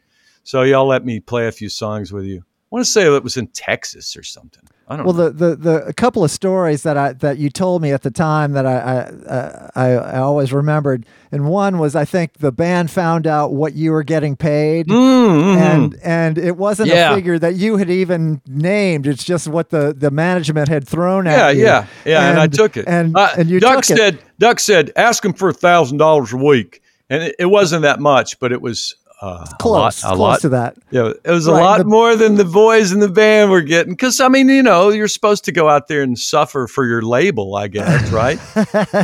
[0.43, 2.45] So y'all let me play a few songs with you.
[2.75, 4.65] I want to say it was in Texas or something.
[4.89, 5.29] I don't well, know.
[5.31, 8.11] the, the the a couple of stories that I that you told me at the
[8.11, 8.97] time that I I,
[9.31, 13.75] uh, I I always remembered, and one was I think the band found out what
[13.75, 15.57] you were getting paid, Mm, mhm.
[15.57, 17.13] and and it wasn't Yeah.
[17.13, 19.07] a figure that you had even named.
[19.07, 21.63] It's just what the the management had thrown yeah, at you.
[21.63, 22.31] yeah, yeah, yeah.
[22.31, 22.87] and, I took it.
[22.89, 23.99] and Uh, and you Duck took it.
[24.01, 27.83] said, Duck said, ask him for a thousand dollars a week, and it, it wasn't
[27.83, 30.77] that much, but it was uh, close, a lot, a close lot to that.
[30.91, 33.95] Yeah, it was a lot the- more than the boys in the band were getting.
[33.95, 37.01] Because I mean, you know, you're supposed to go out there and suffer for your
[37.03, 38.39] label, I guess, right?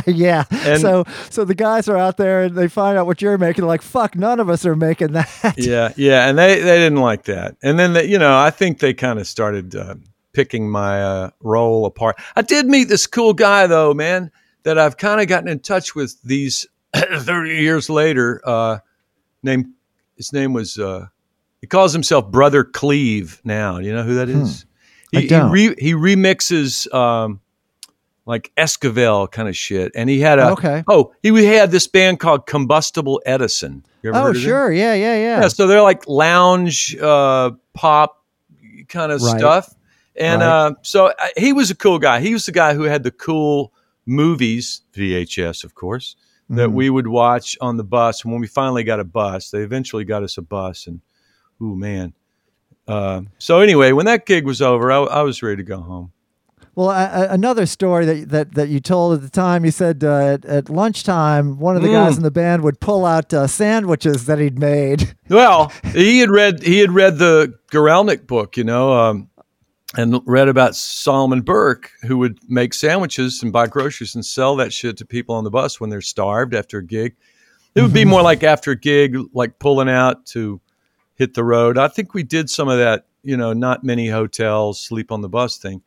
[0.07, 0.43] yeah.
[0.51, 3.63] And- so so the guys are out there and they find out what you're making.
[3.63, 5.55] They're like, fuck, none of us are making that.
[5.57, 7.57] yeah, yeah, and they they didn't like that.
[7.63, 9.95] And then they, you know, I think they kind of started uh,
[10.33, 12.17] picking my uh, role apart.
[12.35, 14.31] I did meet this cool guy though, man,
[14.63, 18.39] that I've kind of gotten in touch with these 30 years later.
[18.45, 18.77] Uh,
[19.43, 19.65] named
[20.21, 21.07] his name was uh,
[21.61, 23.79] he calls himself Brother Cleve now.
[23.79, 24.61] You know who that is?
[25.11, 25.17] Hmm.
[25.17, 25.55] I He, don't.
[25.55, 27.41] he, re, he remixes um,
[28.27, 30.83] like Esquivel kind of shit, and he had a Okay.
[30.87, 33.83] oh he had this band called Combustible Edison.
[34.05, 34.41] Oh, of them?
[34.43, 34.71] sure.
[34.71, 35.41] Yeah, yeah, yeah.
[35.41, 38.23] Yeah, so they're like lounge uh, pop
[38.87, 39.39] kind of Right.
[39.39, 39.73] stuff.
[40.15, 40.47] And Right.
[40.47, 42.19] uh, so uh, he was a cool guy.
[42.19, 43.73] He was the guy who had the cool
[44.05, 46.15] movies, VHS, of course,
[46.49, 46.73] that Mhm.
[46.73, 48.23] we would watch on the bus.
[48.23, 50.87] And when we finally got a bus, they eventually got us a bus.
[50.87, 51.01] And,
[51.61, 52.13] oh man.
[52.87, 56.11] Uh, so anyway, when that gig was over, I, I was ready to go home.
[56.73, 60.15] Well, a- another story that, that that you told at the time, you said uh,
[60.35, 62.17] at, at lunchtime, one of the guys Mm.
[62.17, 65.13] in the band would pull out uh, sandwiches that he'd made.
[65.29, 69.29] Well, he had read he had read the Guralnick book, you know, um,
[69.97, 74.71] and read about Solomon Burke, who would make sandwiches and buy groceries and sell that
[74.71, 77.15] shit to people on the bus when they're starved after a gig.
[77.75, 80.59] It would be more like after a gig, like pulling out to
[81.15, 81.77] hit the road.
[81.77, 85.29] I think we did some of that, you know, not many hotels, sleep on the
[85.29, 85.81] bus thing.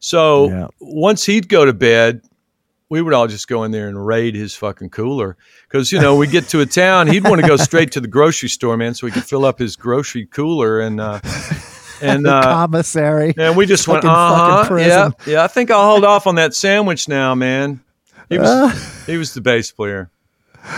[0.00, 0.66] So Yeah.
[0.80, 2.22] once he'd go to bed,
[2.88, 5.36] we would all just go in there and raid his fucking cooler.
[5.68, 8.08] Because, you know, we get to a town, he'd want to go straight to the
[8.08, 10.80] grocery store, man, so we could fill up his grocery cooler.
[10.80, 11.20] And, uh,
[12.00, 13.34] and, the uh, commissary.
[13.36, 15.10] and we just went, Fucking uh huh, Yeah.
[15.26, 15.44] Yeah.
[15.44, 17.80] I think I'll hold off on that sandwich now, man.
[18.28, 18.68] He was, Uh,
[19.06, 20.10] he was the bass player.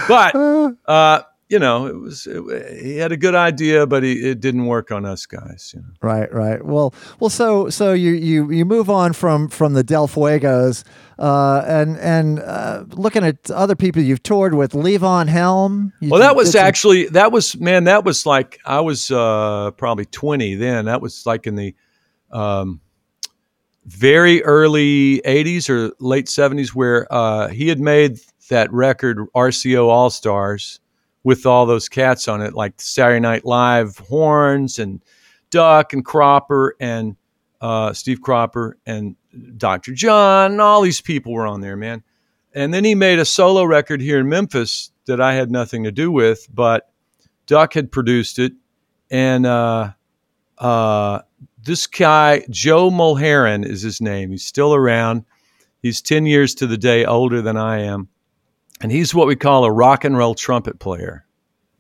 [0.09, 4.31] But, uh, uh, you know, it was it, he had a good idea, but he,
[4.31, 5.73] it didn't work on us guys.
[5.75, 5.89] You know.
[6.01, 6.65] Right, right.
[6.65, 7.29] Well, well.
[7.29, 10.83] So, so you you you move on from from the Del Fuegos,
[11.19, 15.93] uh, and and uh, looking at other people you've toured with, Levon Helm.
[16.01, 17.85] Well, that was actually that was man.
[17.85, 20.87] That was like I was uh, probably twenty then.
[20.87, 21.75] That was like in the
[22.31, 22.81] um,
[23.85, 30.09] very early '80s or late '70s, where uh, he had made that record RCO All
[30.09, 30.81] Stars
[31.25, 35.03] with all those cats on it, like Saturday Night Live horns and
[35.51, 37.17] Duck and Cropper and
[37.61, 39.15] uh, Steve Cropper and
[39.57, 39.93] Dr.
[39.93, 42.03] John, and all these people were on there, man.
[42.55, 45.93] And then he made a solo record here in Memphis that I had nothing to
[45.93, 46.91] do with, but
[47.47, 48.53] Duck had produced it.
[49.11, 49.93] And uh,
[50.59, 51.21] uh,
[51.63, 54.31] this guy, Joe Mulherin, is his name.
[54.33, 55.25] He's still around.
[55.83, 58.09] He's 10 years to the day older than I am
[58.83, 61.25] and he's what we call a rock and roll trumpet player.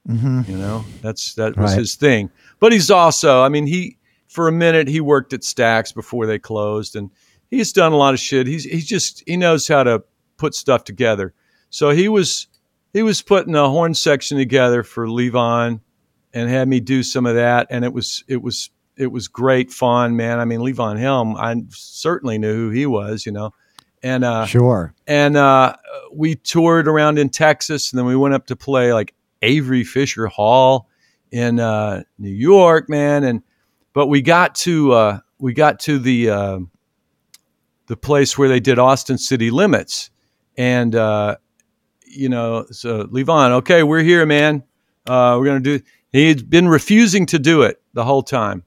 [0.08, 0.50] Mm-hmm.
[0.50, 1.78] You know, that's that was right.
[1.78, 2.30] his thing.
[2.60, 3.98] But he's also, I mean, he
[4.28, 7.10] for a minute he worked at Stax before they closed, and
[7.50, 8.46] he's done a lot of shit.
[8.46, 10.02] He's he's just he knows how to
[10.38, 11.34] put stuff together.
[11.70, 12.46] So he was
[12.92, 15.80] he was putting a horn section together for Levon,
[16.32, 19.72] and had me do some of that, and it was it was it was great
[19.72, 20.38] fun, man.
[20.40, 23.52] I mean, Levon Helm, I certainly knew who he was, you know
[24.02, 24.94] and uh, sure.
[25.06, 25.76] And uh,
[26.12, 30.26] we toured around in Texas, and then we went up to play like Avery Fisher
[30.26, 30.88] Hall
[31.30, 33.24] in uh, New York, man.
[33.24, 33.42] And
[33.92, 36.58] but we got to uh, we got to the uh,
[37.86, 40.10] the place where they did Austin City Limits,
[40.56, 41.36] and uh,
[42.06, 44.62] you know, so Levon, okay, we're here, man.
[45.06, 45.80] Uh, we're gonna do.
[46.12, 48.64] He'd been refusing to do it the whole time.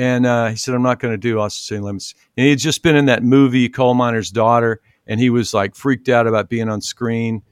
[0.00, 2.14] And uh, he said, I'm not going to do Austin City Limits.
[2.34, 5.74] And he had just been in that movie, Coal Miner's Daughter, and he was like
[5.74, 7.42] freaked out about being on screen.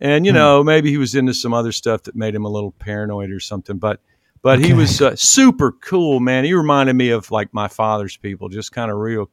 [0.00, 0.38] And, you hmm.
[0.38, 3.40] know, maybe he was into some other stuff that made him a little paranoid or
[3.40, 3.76] something.
[3.76, 4.00] But
[4.40, 4.68] but okay.
[4.68, 6.44] he was uh, super cool, man.
[6.44, 9.28] He reminded me of like my father's people, just kind of real,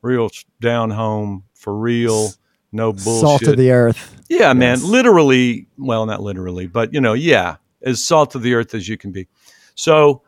[0.00, 2.28] real down home, for real,
[2.70, 3.20] no bullshit.
[3.22, 4.22] Salt of the earth.
[4.28, 4.56] Yeah, yes.
[4.56, 4.84] man.
[4.88, 8.96] Literally, well, not literally, but, you know, yeah, as salt of the earth as you
[8.96, 9.26] can be.
[9.74, 10.22] So,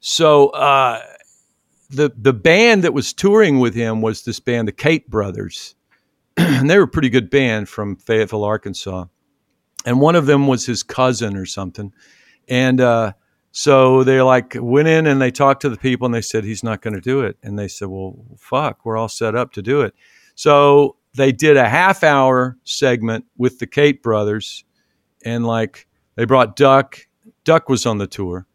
[0.00, 1.00] so, uh,
[1.90, 5.74] the the band that was touring with him was this band, the Cate Brothers,
[6.36, 9.06] and they were a pretty good band from Fayetteville, Arkansas.
[9.86, 11.92] And one of them was his cousin or something,
[12.48, 13.12] and uh,
[13.52, 16.64] so they like went in and they talked to the people and they said he's
[16.64, 19.62] not going to do it, and they said, well, fuck, we're all set up to
[19.62, 19.94] do it.
[20.34, 24.64] So they did a half hour segment with the Cate Brothers,
[25.24, 25.86] and like
[26.16, 27.06] they brought Duck.
[27.44, 28.46] Duck was on the tour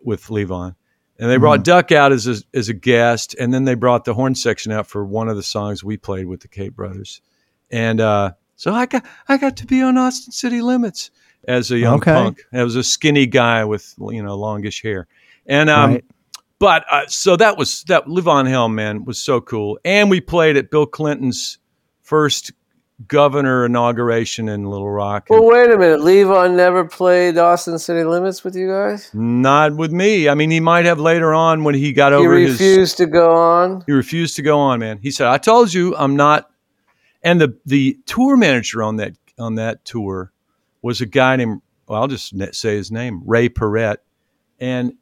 [0.00, 0.76] with Levon
[1.18, 1.64] and they brought mm-hmm.
[1.64, 4.86] Duck out as a, as a guest, and then they brought the horn section out
[4.86, 7.20] for one of the songs we played with the Cate Brothers,
[7.70, 11.10] and uh, so I got I got to be on Austin City Limits
[11.46, 12.12] as a young okay.
[12.12, 12.44] punk.
[12.52, 15.06] I was a skinny guy with you know longish hair,
[15.46, 16.04] and um, right.
[16.58, 20.56] but uh, so that was that Levon Helm man was so cool, and we played
[20.56, 21.58] at Bill Clinton's
[22.02, 22.52] first
[23.06, 25.28] governor inauguration in Little Rock.
[25.30, 26.00] Well, wait a minute.
[26.00, 29.10] Levon never played Austin City Limits with you guys?
[29.14, 30.28] Not with me.
[30.28, 32.58] I mean, he might have later on when he got he over his.
[32.58, 33.84] He refused to go on?
[33.86, 34.98] He refused to go on, man.
[34.98, 36.50] He said, I told you I'm not.
[37.22, 40.32] And the, the tour manager on that on that tour
[40.82, 43.98] was a guy named, well, I'll just say his name, Ray Perrette.
[44.60, 44.94] And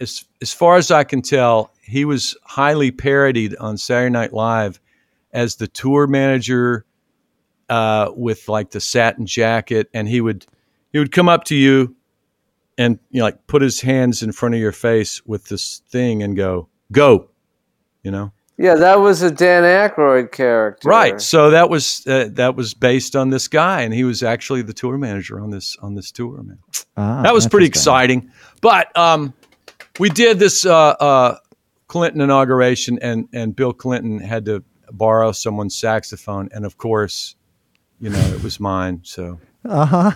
[0.00, 4.80] as, as far as I can tell, he was highly parodied on Saturday Night Live
[5.32, 6.84] as the tour manager
[7.68, 10.46] uh, with like the satin jacket, and he would
[10.92, 11.96] he would come up to you
[12.78, 16.22] and you know, like put his hands in front of your face with this thing
[16.22, 17.28] and go go,
[18.02, 18.32] you know.
[18.56, 21.20] Yeah, that was a Dan Aykroyd character, right?
[21.20, 24.72] So that was uh, that was based on this guy, and he was actually the
[24.72, 26.58] tour manager on this on this tour, man.
[26.96, 28.30] Ah, that was pretty exciting.
[28.60, 29.34] But um,
[29.98, 31.38] we did this uh, uh,
[31.88, 34.62] Clinton inauguration, and and Bill Clinton had to
[34.92, 37.34] borrow someone's saxophone, and of course,
[38.04, 39.00] you know, it was mine.
[39.02, 39.40] So.
[39.64, 40.10] Uh huh.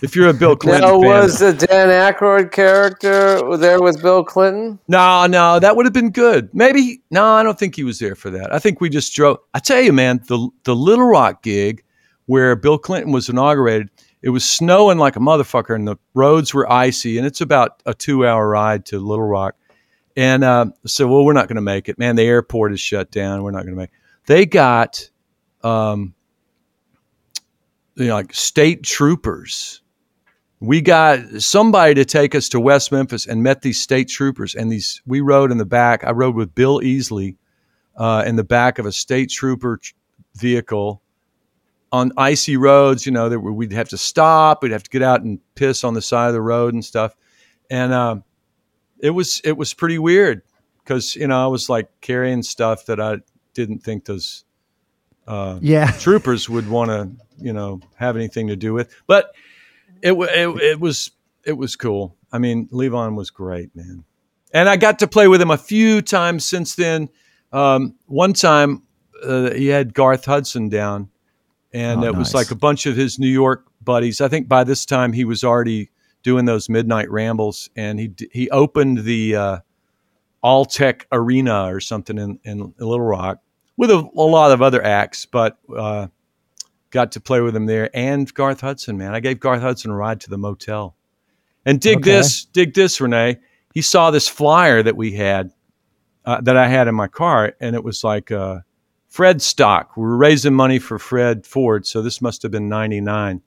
[0.00, 4.22] if you're a Bill Clinton now, fan, was the Dan Aykroyd character there with Bill
[4.22, 4.78] Clinton?
[4.86, 6.50] No, no, that would have been good.
[6.54, 7.02] Maybe.
[7.10, 8.54] No, I don't think he was there for that.
[8.54, 9.38] I think we just drove.
[9.54, 11.82] I tell you, man, the the Little Rock gig
[12.26, 13.90] where Bill Clinton was inaugurated,
[14.22, 17.92] it was snowing like a motherfucker, and the roads were icy, and it's about a
[17.92, 19.56] two hour ride to Little Rock.
[20.16, 22.14] And uh, so, well, we're not going to make it, man.
[22.14, 23.42] The airport is shut down.
[23.42, 23.90] We're not going to make.
[23.90, 24.26] It.
[24.26, 25.10] They got.
[25.64, 26.14] Um,
[27.96, 29.82] you know, like state troopers.
[30.60, 34.54] We got somebody to take us to West Memphis and met these state troopers.
[34.54, 36.04] And these we rode in the back.
[36.04, 37.36] I rode with Bill Easley
[37.96, 39.80] uh, in the back of a state trooper
[40.36, 41.02] vehicle
[41.92, 43.04] on icy roads.
[43.04, 44.62] You know, that we'd have to stop.
[44.62, 47.14] We'd have to get out and piss on the side of the road and stuff.
[47.70, 48.16] And uh,
[49.00, 50.42] it was it was pretty weird
[50.78, 53.18] because you know I was like carrying stuff that I
[53.54, 54.44] didn't think those
[55.26, 55.90] uh, Yeah.
[55.98, 58.94] troopers would want to you know have anything to do with.
[59.06, 59.34] But
[60.02, 61.10] it, it it was
[61.44, 62.16] it was cool.
[62.32, 64.04] I mean, Levon was great, man,
[64.52, 67.08] and I got to play with him a few times since then.
[67.52, 68.82] Um, one time
[69.22, 71.10] uh, he had Garth Hudson down,
[71.72, 74.20] and Oh, it was like a bunch of his New York buddies.
[74.20, 75.90] I think by this time he was already
[76.22, 79.58] doing those midnight rambles, and he he opened the uh,
[80.42, 83.38] Alltel Arena or something in, in Little Rock
[83.76, 86.06] with a, a lot of other acts, but uh,
[86.90, 88.96] got to play with him there and Garth Hudson.
[88.96, 90.96] Man, I gave Garth Hudson a ride to the motel,
[91.66, 92.10] and dig Okay.
[92.12, 93.38] this, dig this, Renee.
[93.74, 95.50] He saw this flyer that we had
[96.24, 98.60] uh, that I had in my car, and it was like uh,
[99.08, 99.96] Fred stock.
[99.96, 103.42] We were raising money for Fred Ford, so this must have been '99,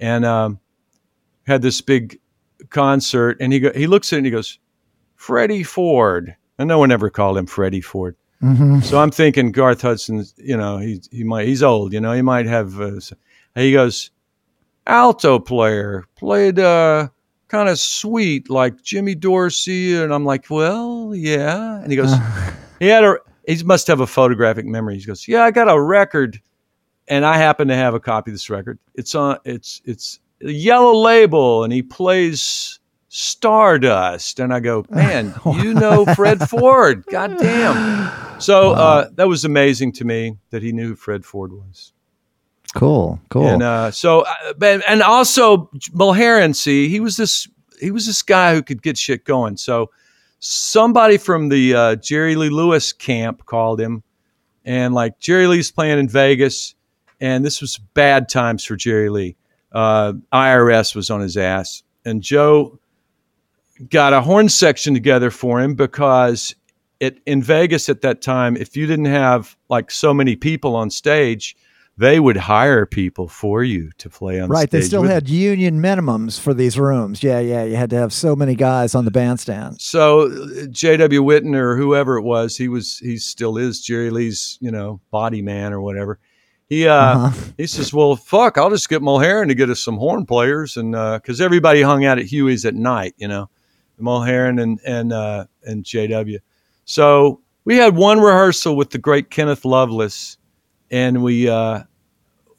[0.00, 0.60] and um,
[1.46, 2.20] had this big
[2.70, 3.36] concert.
[3.40, 4.60] And he go, he looks at it and he goes,
[5.16, 8.16] "Freddie Ford," and no one ever called him Freddie Ford.
[8.42, 12.12] Hmm So I'm thinking Garth Hudson, you know, he he might he's old, you know,
[12.12, 12.80] he might have.
[12.80, 12.98] Uh,
[13.54, 14.10] he goes,
[14.86, 17.08] alto player, played uh,
[17.46, 21.80] kind of sweet like Jimmy Dorsey, and I'm like, well, yeah.
[21.80, 22.12] And he goes,
[22.80, 23.16] he had a
[23.46, 24.98] he must have a photographic memory.
[24.98, 26.40] He goes, yeah, I got a record,
[27.06, 28.76] and I happen to have a copy of this record.
[28.94, 32.80] It's on it's it's a yellow label, and he plays.
[33.14, 38.10] Stardust, and I go, man, you know Fred Ford, God damn.
[38.42, 41.92] So uh, that was amazing to me that he knew who Fred Ford was.
[42.74, 43.20] Cool.
[43.28, 43.48] Cool.
[43.48, 47.48] And uh, so, uh, but- and also Mulherin, see, he was this
[47.80, 49.56] he was this guy who could get shit going.
[49.56, 49.90] So
[50.38, 54.02] somebody from the uh, Jerry Lee Lewis camp called him,
[54.64, 56.74] and like Jerry Lee's playing in Vegas,
[57.20, 59.36] and this was bad times for Jerry Lee.
[59.72, 62.78] Uh, IRS was on his ass, and Joe
[63.90, 66.54] got a horn section together for him because
[67.02, 70.88] it in Vegas at that time, if you didn't have like so many people on
[70.90, 71.56] stage,
[71.98, 74.50] they would hire people for you to play on stage.
[74.50, 74.68] right.
[74.68, 74.80] stage.
[74.82, 77.22] They still had union minimums for these rooms.
[77.22, 77.40] Yeah.
[77.40, 77.64] Yeah.
[77.64, 79.80] You had to have so many guys on the bandstand.
[79.80, 81.22] So uh, J.W.
[81.22, 85.42] Whitten or whoever it was, he was he still is Jerry Lee's you know body
[85.42, 86.18] man or whatever.
[86.68, 87.50] He uh, Uh-huh.
[87.58, 90.92] he says, well, fuck, I'll just get Mulherin to get us some horn players, and
[90.92, 93.50] because everybody hung out at Huey's at night, you know,
[94.00, 96.38] Mulherin and and uh, and J.W.
[96.84, 100.36] So we had one rehearsal with the great Kenneth Lovelace,
[100.90, 101.82] and we, uh,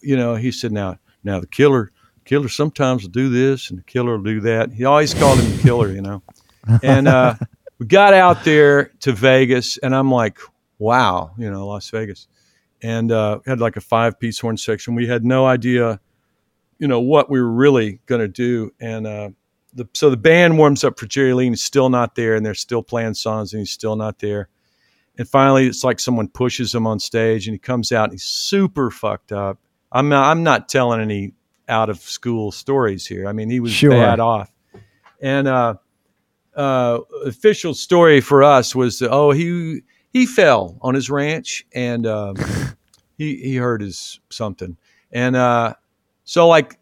[0.01, 1.91] you know, he said, now now the killer
[2.25, 4.71] killer sometimes will do this and the killer will do that.
[4.71, 6.23] He always called him the killer, you know
[6.81, 7.35] and uh,
[7.79, 10.39] we got out there to Vegas, and I'm like,
[10.77, 12.27] wow, you know, Las Vegas,
[12.81, 14.95] and uh, had like a five piece horn section.
[14.95, 15.99] We had no idea,
[16.79, 19.29] you know, what we were really going to do, and uh,
[19.75, 22.45] the, so the band warms up for Jerry Lee, and he's still not there, and
[22.45, 24.49] they're still playing songs, and he's still not there.
[25.17, 28.23] And finally, it's like someone pushes him on stage, and he comes out, and he's
[28.23, 29.59] super fucked up.
[29.91, 31.33] I'm not, I'm not telling any
[31.69, 33.27] out of school stories here.
[33.27, 33.91] I mean, he was Sure.
[33.91, 34.51] bad off,
[35.21, 35.75] and uh,
[36.55, 42.05] uh, official story for us was that, oh he he fell on his ranch and
[42.05, 42.35] um,
[43.17, 44.77] he he hurt his something
[45.11, 45.73] and uh,
[46.25, 46.77] so like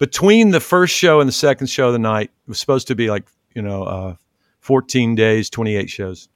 [0.00, 2.96] between the first show and the second show of the night it was supposed to
[2.96, 4.16] be like you know uh,
[4.58, 6.28] 14 days 28 shows.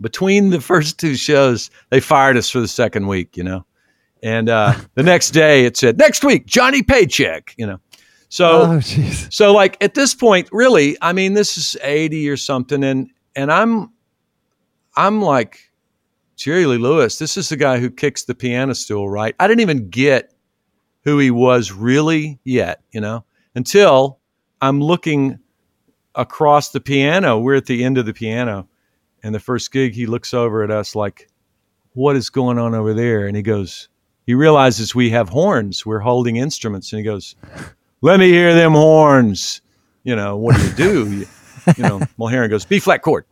[0.00, 3.64] Between the first two shows they fired us for the second week you know?
[4.20, 7.78] And uh, the next day it said next week Johnny paycheck you know?
[8.30, 12.84] So oh, so like at this point, really, I mean, this is 80 or something,
[12.84, 13.90] and and I'm
[14.96, 15.70] I'm like
[16.38, 19.34] Jerry Lee Lewis, this is the guy who kicks the piano stool, right?
[19.40, 20.32] I didn't even get
[21.08, 24.18] who he was really yet, you know, until
[24.60, 25.38] I'm looking
[26.14, 27.38] across the piano.
[27.38, 28.68] We're at the end of the piano,
[29.22, 31.28] and the first gig, he looks over at us like,
[31.94, 33.26] What is going on over there?
[33.26, 33.88] And he goes,
[34.26, 35.86] he realizes we have horns.
[35.86, 37.34] We're holding instruments, and he goes,
[38.02, 39.62] let me hear them horns.
[40.04, 41.12] You know, what do you do?
[41.12, 41.26] you,
[41.78, 43.24] you know, Mulherin goes, B flat chord.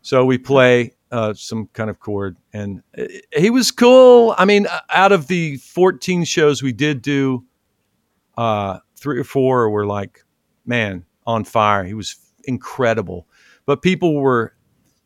[0.00, 3.04] So we play uh, some kind of chord, and uh,
[3.36, 4.34] he was cool.
[4.38, 7.44] I mean, out of the 14 shows we did do,
[8.36, 10.24] uh, three or four were like,
[10.64, 11.84] man, on fire.
[11.84, 13.26] He was incredible.
[13.66, 14.54] But people were,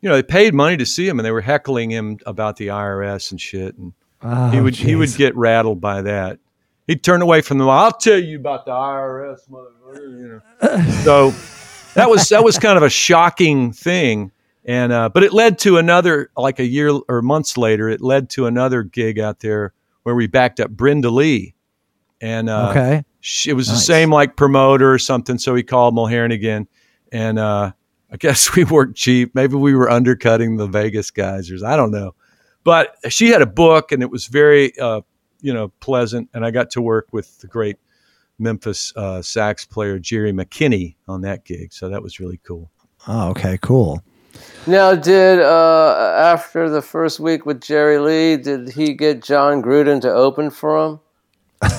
[0.00, 2.68] you know, they paid money to see him, and they were heckling him about the
[2.68, 3.76] IRS and shit.
[3.76, 3.92] And
[4.24, 6.38] Oh, he would he would get rattled by that.
[6.86, 7.68] He'd turn away from them.
[7.68, 10.18] I'll tell you about the IRS, motherfucker.
[10.18, 10.90] You know.
[11.04, 11.30] so
[11.92, 14.32] that was that was kind of a shocking thing,
[14.64, 17.88] and uh, but it led to another like a year or months later.
[17.88, 21.54] It led to another gig out there where we backed up Brenda Lee,
[22.20, 23.04] and uh, okay.
[23.20, 25.38] she, it was the same like promoter or something.
[25.38, 26.66] So he called Mulherin again,
[27.12, 27.72] and uh,
[28.10, 29.34] I guess we worked cheap.
[29.34, 32.14] Maybe we were undercutting the Vegas guys, or I don't know.
[32.62, 35.02] But she had a book, and it was very, uh,
[35.42, 36.30] you know, pleasant.
[36.32, 37.76] And I got to work with the great
[38.38, 42.70] Memphis uh, sax player Jerry McKinney on that gig, so that was really cool.
[43.06, 44.02] Oh, okay, cool.
[44.66, 50.00] Now, did uh, after the first week with Jerry Lee, did he get Jon Gruden
[50.02, 51.00] to open for him?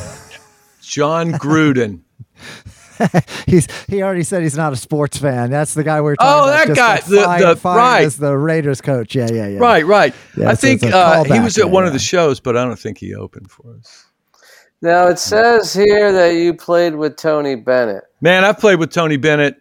[0.81, 2.01] Jon Gruden.
[3.47, 5.49] He's he already said he's not a sports fan.
[5.49, 6.39] That's the guy we we're talking about.
[6.39, 6.67] Oh, about.
[6.67, 8.05] that just guy, the- fired- the- fired right.
[8.05, 9.13] as the Raiders coach.
[9.15, 9.59] Yeah, yeah, yeah.
[9.59, 10.13] Right, right.
[10.37, 12.63] Yeah, I so think uh, he was at yeah, one of the shows, but I
[12.63, 14.05] don't think he opened for us.
[14.81, 18.03] Now it says here that you played with Tony Bennett.
[18.21, 19.55] Man, I've played with Tony Bennett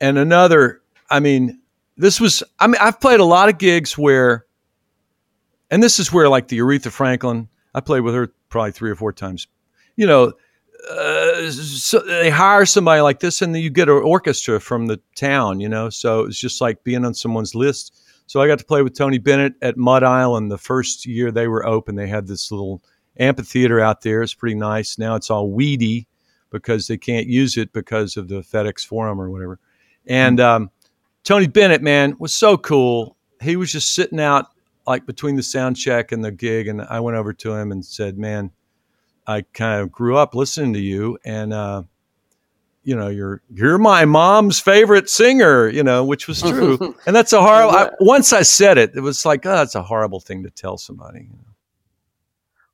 [0.00, 0.82] and another.
[1.08, 1.59] I mean,
[2.00, 2.42] this was.
[2.58, 4.46] I mean, I've played a lot of gigs where,
[5.70, 7.48] and this is where like the Aretha Franklin.
[7.74, 9.46] I played with her probably three or four times.
[9.96, 10.32] You know,
[10.90, 15.00] uh, so they hire somebody like this, and then you get an orchestra from the
[15.14, 15.60] town.
[15.60, 17.96] You know, so it's just like being on someone's list.
[18.26, 21.48] So I got to play with Tony Bennett at Mud Island the first year they
[21.48, 21.96] were open.
[21.96, 22.82] They had this little
[23.18, 24.22] amphitheater out there.
[24.22, 24.98] It's pretty nice.
[24.98, 26.06] Now it's all weedy
[26.50, 29.58] because they can't use it because of the FedEx Forum or whatever.
[30.06, 30.70] And um,
[31.24, 33.16] Tony Bennett, man, was so cool.
[33.42, 34.46] He was just sitting out
[34.86, 37.84] like between the sound check and the gig, and I went over to him and
[37.84, 38.50] said, "Man,
[39.26, 41.82] I kind of grew up listening to you, and uh,
[42.82, 46.94] you know, you're you're my mom's favorite singer, you know, which was true.
[47.06, 47.76] and that's a horrible.
[47.76, 50.78] I, once I said it, it was like, oh, that's a horrible thing to tell
[50.78, 51.20] somebody.
[51.20, 51.49] You know?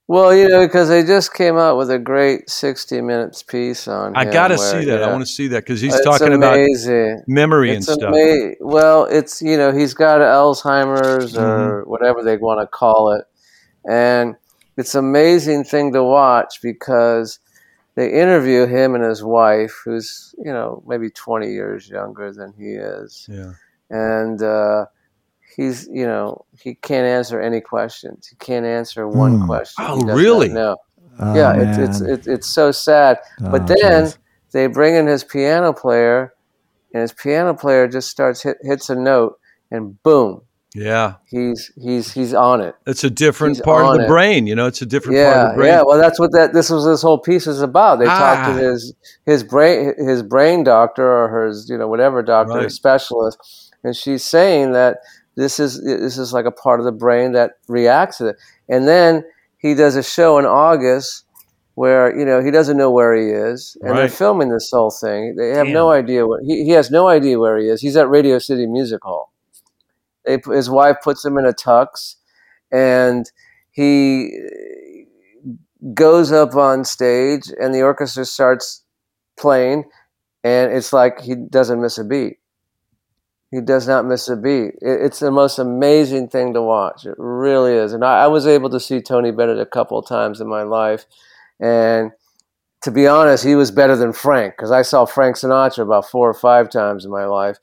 [0.09, 4.14] Well, you know, because they just came out with a great 60 minutes piece on.
[4.14, 5.02] I got to see that.
[5.02, 7.24] I want to see that because he's it's talking about amazing.
[7.26, 8.14] memory It's and stuff.
[8.61, 11.40] well, it's you know he's got Alzheimer's or
[11.82, 11.90] Mm-hmm.
[11.90, 13.24] whatever they want to call it,
[13.88, 14.36] and
[14.76, 17.40] it's an amazing thing to watch because
[17.96, 22.74] they interview him and his wife, who's you know maybe 20 years younger than he
[22.74, 23.54] is, Yeah.
[23.90, 24.86] and uh,
[25.57, 28.28] he's you know he can't answer any questions.
[28.28, 29.46] He can't answer one Hmm.
[29.46, 29.84] question.
[29.86, 30.48] Oh, He does not really?
[30.50, 30.76] know.
[31.18, 33.18] Oh, yeah, it's it's it's it's so sad.
[33.40, 34.18] But Oh, then geez.
[34.52, 36.34] they bring in his piano player,
[36.92, 39.38] and his piano player just starts hit, hits a note,
[39.70, 40.42] and boom,
[40.74, 41.14] Yeah.
[41.24, 42.74] he's he's he's on it.
[42.86, 44.09] It's a different He's part of the it.
[44.09, 44.46] brain.
[44.46, 45.68] You know, it's a different part of Yeah, the brain.
[45.72, 45.82] yeah.
[45.86, 46.84] Well, that's what that this was.
[46.84, 47.98] This whole piece is about.
[47.98, 48.52] They talked Ah.
[48.52, 48.92] to his
[49.24, 52.70] his brain his brain doctor or his you know whatever doctor Right.
[52.70, 53.38] specialist,
[53.82, 54.98] and she's saying that
[55.37, 58.37] this is this is like a part of the brain that reacts to it.
[58.68, 59.24] And then
[59.59, 61.24] he does a show in August
[61.74, 65.37] where you know he doesn't know where he is, and they're filming this whole thing.
[65.37, 67.82] They have no idea what he, he has no idea where he is.
[67.82, 69.30] He's at Radio City Music Hall.
[70.24, 72.16] They, his wife puts him in a tux,
[72.72, 73.30] and
[73.70, 74.32] he
[75.93, 78.82] goes up on stage, and the orchestra starts
[79.39, 79.84] playing,
[80.43, 82.39] and it's like he doesn't miss a beat.
[83.51, 84.74] He does not miss a beat.
[84.80, 87.07] It, it's the most amazing thing to watch.
[87.07, 87.92] It really is.
[87.92, 90.62] And I, I was able to see Tony Bennett a couple of times in my
[90.62, 91.07] life,
[91.61, 92.12] and
[92.82, 96.28] to be honest, he was better than Frank because I saw Frank Sinatra about four
[96.28, 97.59] or five times in my life,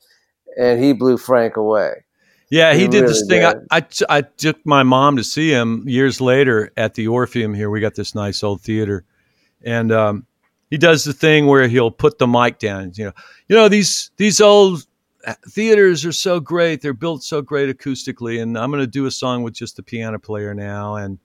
[0.58, 2.04] and he blew Frank away.
[2.50, 3.44] Yeah, he, He did this really thing.
[3.44, 3.62] I, did.
[3.70, 7.70] I, t- I took my mom to see him years later at the Orpheum here.
[7.70, 9.04] We got this nice old theater.
[9.64, 10.26] And um,
[10.70, 12.92] he does the thing where he'll put the mic down.
[12.94, 13.12] You know,
[13.48, 14.86] you know these these old
[15.48, 16.80] theaters are so great.
[16.80, 18.42] They're built so great acoustically.
[18.42, 21.18] And I'm going to do a song with just the piano player now and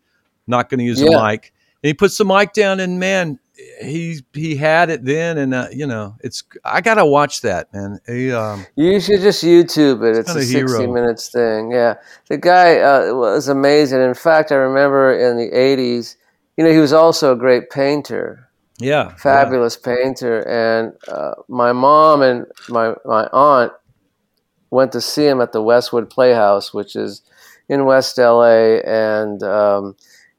[0.47, 1.17] not going to use Yeah.
[1.19, 1.53] a mic.
[1.83, 3.39] And he puts the mic down and man,
[3.81, 5.37] he he had it then.
[5.37, 7.99] And, uh, you know, it's I got to watch that, man.
[8.07, 10.17] He, um, You should just YouTube it.
[10.17, 10.91] It's a 60 hero.
[10.93, 11.71] minutes thing.
[11.71, 11.95] Yeah.
[12.29, 14.01] The guy uh, was amazing.
[14.01, 16.15] In fact, I remember in the 80s,
[16.57, 18.49] you know, he was also a great painter,
[18.79, 19.15] yeah.
[19.15, 20.41] fabulous painter.
[20.47, 23.71] And uh, my mom and my, my aunt
[24.71, 27.21] went to see him at the Westwood Playhouse, which is
[27.67, 28.79] in West LA.
[28.85, 29.95] And um,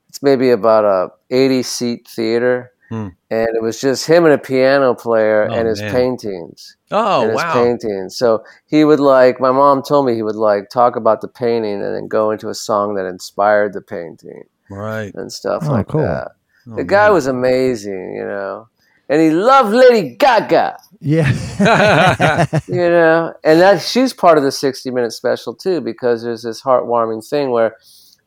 [0.08, 2.72] it's maybe about a 80 seat theater.
[2.88, 3.08] Hmm.
[3.30, 5.92] And it was just him and a piano player Oh, and his man.
[5.92, 7.52] paintings Oh, and his wow.
[7.52, 8.16] paintings.
[8.16, 11.74] So he would like my mom told me he would like talk about the painting
[11.82, 15.14] and then go into a song that inspired the painting Right.
[15.14, 16.02] and stuff Oh, like cool.
[16.02, 16.32] that.
[16.68, 17.12] Oh, The guy man.
[17.14, 18.66] was amazing, you know.
[19.08, 22.46] And he loved Lady Gaga, yeah.
[22.68, 23.34] you know.
[23.44, 27.50] And that she's part of the 60 minute special too because there's this heartwarming thing
[27.50, 27.76] where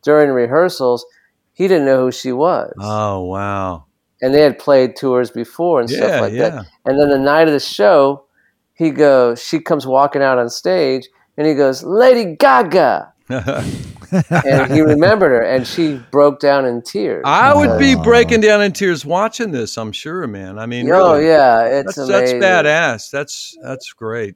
[0.01, 1.05] during rehearsals
[1.53, 2.73] he didn't know who she was.
[2.79, 3.85] oh, wow.
[4.21, 6.49] and they had played tours before and Yeah, stuff like yeah.
[6.49, 6.65] that.
[6.85, 8.25] And then the night of the show,
[8.73, 14.81] he goes, she comes walking out on stage, and he goes, "Lady Gaga," and he
[14.81, 17.23] remembered her, and she broke down in tears.
[17.25, 19.77] I would be breaking down in tears watching this.
[19.77, 20.59] I'm sure, man.
[20.59, 23.09] I mean, oh really, yeah, it's that's, that's badass.
[23.11, 24.35] That's that's great.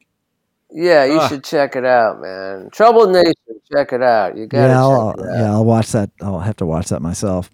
[0.69, 1.27] Yeah, you Ah.
[1.30, 2.69] should check it out, man.
[2.72, 3.34] Troubled Nation,
[3.72, 4.35] check it out.
[4.38, 5.38] You gotta yeah, I'll, check it out.
[5.39, 6.09] yeah, I'll watch that.
[6.22, 7.49] I'll have to watch that myself.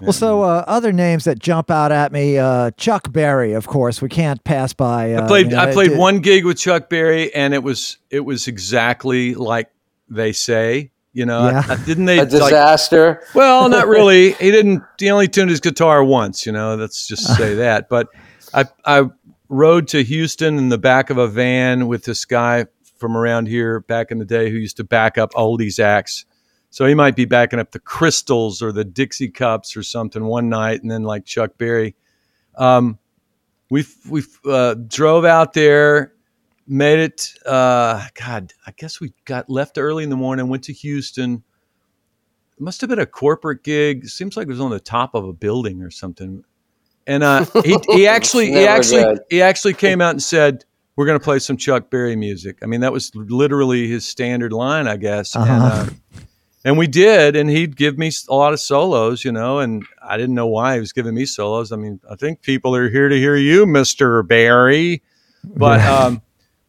[0.00, 4.00] Well, so uh, other names that jump out at me, uh, Chuck Berry, of course,
[4.00, 5.12] we can't pass by.
[5.14, 7.62] Uh, I played you know, I played it- one gig with Chuck Berry, and it
[7.64, 9.70] was it was exactly like
[10.08, 10.90] they say.
[11.14, 11.64] You know, Yeah.
[11.68, 12.30] I, didn't they A like?
[12.30, 13.22] disaster.
[13.34, 14.32] Well, not really.
[14.32, 14.82] He didn't.
[14.98, 16.46] He only tuned his guitar once.
[16.46, 17.88] You know, let's just say that.
[17.88, 18.08] But
[18.54, 19.04] I I
[19.48, 22.66] rode to Houston in the back of a van with this guy
[22.98, 26.24] from around here back in the day who used to back up oldies acts.
[26.70, 30.50] So he might be backing up the Crystals or the Dixie Cups or something one
[30.50, 31.96] night, and then like Chuck Berry.
[32.56, 32.98] Um,
[33.70, 36.12] we we uh, drove out there,
[36.68, 37.32] made it.
[37.46, 41.42] Uh, God, I guess we got left early in the morning, went to Houston.
[42.56, 44.06] It must have been a corporate gig.
[44.08, 46.44] Seems like it was on the top of a building or something.
[47.06, 49.20] And uh, he he actually he actually good.
[49.30, 50.64] he actually came out and said,
[50.96, 54.52] "We're going to play some Chuck Berry music." I mean, that was literally his standard
[54.52, 55.34] line, I guess.
[55.34, 55.66] And, Uh-huh.
[55.66, 55.86] uh,
[56.64, 60.16] and we did, and he'd give me a lot of solos, you know, and I
[60.18, 61.70] didn't know why he was giving me solos.
[61.72, 65.02] I mean, I think people are here to hear you, Mister Berry,
[65.44, 66.20] but um,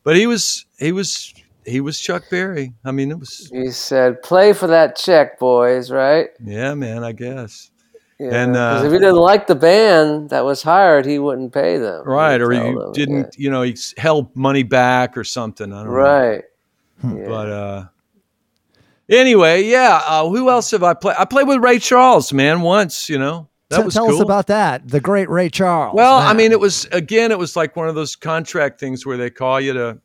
[0.09, 2.73] but he was he was he was Chuck Berry.
[2.83, 6.29] I mean, it was He said, "Play for that check, boys." Right?
[6.43, 7.03] yeah, man.
[7.03, 7.69] I guess
[8.17, 11.77] Yeah, And, uh, if he didn't like the band that was hired, he wouldn't pay
[11.77, 12.05] them.
[12.07, 15.71] right, or you them, didn't, you know, he held money back or something.
[15.71, 15.91] I don't know.
[15.91, 16.43] Right.
[17.01, 17.17] Hmm.
[17.17, 17.27] Yeah.
[17.27, 17.85] But uh,
[19.09, 20.01] anyway, yeah.
[20.07, 21.17] Uh, who else have I played?
[21.19, 23.09] I played with Ray Charles, man, once.
[23.09, 24.15] You know, that T- tell cool.
[24.15, 24.87] us about that.
[24.87, 25.95] The great Ray Charles.
[25.95, 29.17] Well, I mean, it was again, it was like one of those contract things where
[29.17, 30.01] they call you to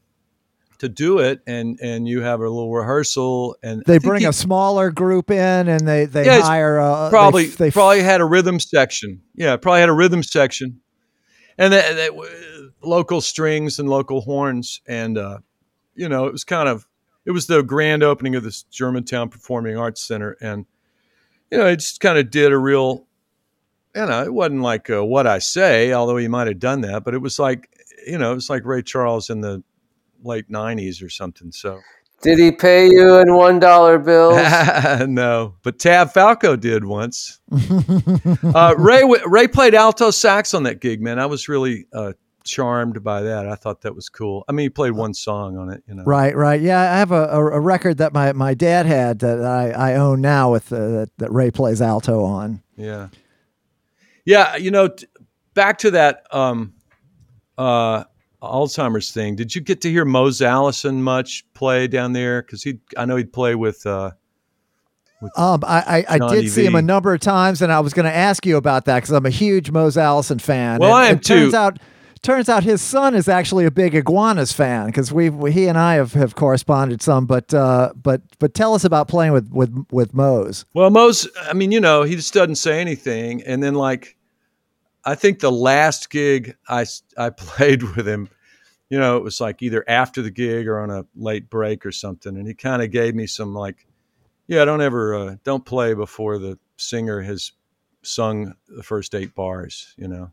[0.78, 4.26] to do it, and and you have a little rehearsal, and they think bring he
[4.26, 8.20] a smaller group in and they they Yeah, hire a, probably they, they probably had
[8.20, 9.22] a rhythm section.
[9.34, 10.80] Yeah, probably had a rhythm section,
[11.56, 12.12] and that, that
[12.82, 15.38] local strings and local horns, and uh,
[15.94, 16.86] you know, it was kind of
[17.24, 20.66] it was the grand opening of this Germantown Performing Arts Center, and
[21.50, 23.06] you know, it just kind of did a real.
[23.94, 27.04] You know, it wasn't like uh, what I say, although he might have done that,
[27.04, 27.68] but it was like,
[28.06, 29.62] you know, it was like Ray Charles in the
[30.22, 31.52] late '90s or something.
[31.52, 31.80] So
[32.22, 34.36] Did he pay you in one dollar bills?
[35.08, 37.40] no, but Tav Falco did once.
[37.52, 41.18] uh, Ray Ray played alto sax on that gig, man.
[41.18, 42.14] I was really uh,
[42.44, 43.48] charmed by that.
[43.48, 44.44] I thought that was cool.
[44.48, 46.04] I mean, he played one song on it, you know.
[46.04, 46.60] Right, right.
[46.60, 49.94] Yeah, I have a, a, a record that my, my dad had that I, I
[49.94, 52.62] own now with uh, that, that Ray plays alto on.
[52.76, 53.08] Yeah,
[54.24, 54.56] yeah.
[54.56, 55.06] You know, t-
[55.54, 56.74] back to that um,
[57.58, 58.04] uh,
[58.42, 59.36] Alzheimer's thing.
[59.36, 62.42] Did you get to hear Mose Allison much play down there?
[62.42, 63.86] Because he, I know he'd play with.
[63.86, 64.10] Uh,
[65.36, 68.04] Um, I, I, I did see him a number of times, and I was going
[68.04, 70.80] to ask you about that because I'm a huge Mose Allison fan.
[70.80, 71.56] Well, And I am it Turns too.
[71.56, 71.78] out,
[72.24, 75.94] turns out his son is actually a big iguanas fan because we he and I
[75.94, 77.26] have, have corresponded some.
[77.26, 80.64] But uh, but but tell us about playing with with with Mose.
[80.74, 83.42] Well, Mose, I mean, you know, he just doesn't say anything.
[83.42, 84.16] And then, like,
[85.04, 86.86] I think the last gig I
[87.16, 88.28] I played with him,
[88.88, 91.92] you know, it was like either after the gig or on a late break or
[91.92, 92.36] something.
[92.36, 93.86] And he kind of gave me some, like,
[94.46, 97.52] yeah, don't ever, uh, don't play before the singer has
[98.02, 100.30] sung the first eight bars, you know.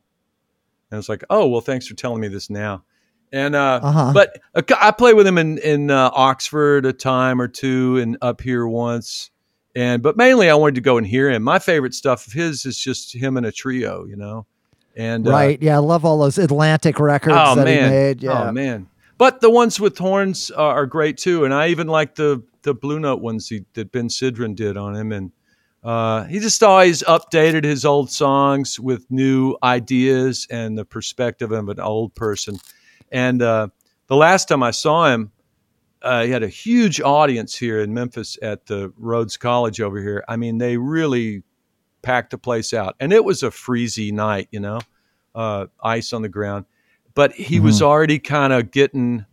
[0.91, 2.83] And it's like, oh, well, thanks for telling me this now.
[3.31, 4.11] And, uh, Uh-huh.
[4.13, 8.17] but uh, I played with him in, in uh, Oxford a time or two and
[8.21, 9.31] up here once
[9.75, 11.43] and but mainly I wanted to go and hear him.
[11.43, 14.45] My favorite stuff of his is just him in a trio, you know.
[14.95, 15.61] And uh, right?
[15.61, 18.23] Yeah, I love all those Atlantic records oh that man, he made.
[18.23, 18.49] Yeah.
[18.49, 18.87] oh man.
[19.17, 22.73] But the ones with horns are, are great too, and I even like the the
[22.73, 25.31] Blue Note ones he, that Ben Sidran did on him, and
[25.83, 31.69] uh, he just always updated his old songs with new ideas and the perspective of
[31.69, 32.57] an old person.
[33.11, 33.69] And uh,
[34.07, 35.31] the last time I saw him,
[36.01, 40.23] uh, he had a huge audience here in Memphis at the Rhodes College over here.
[40.27, 41.43] I mean, they really
[42.01, 44.79] packed the place out, and it was a freezy night, you know,
[45.35, 46.65] uh, ice on the ground.
[47.13, 49.25] But he was already kind of getting.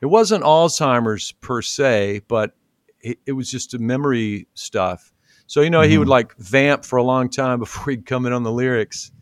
[0.00, 2.54] It wasn't Alzheimer's per se, but
[3.00, 5.12] it, it was just a memory stuff.
[5.46, 8.32] So you know, he would like vamp for a long time before he'd come in
[8.32, 9.12] on the lyrics.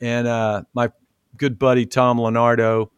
[0.00, 0.90] And uh, my
[1.36, 2.90] good buddy Tom Lonardo,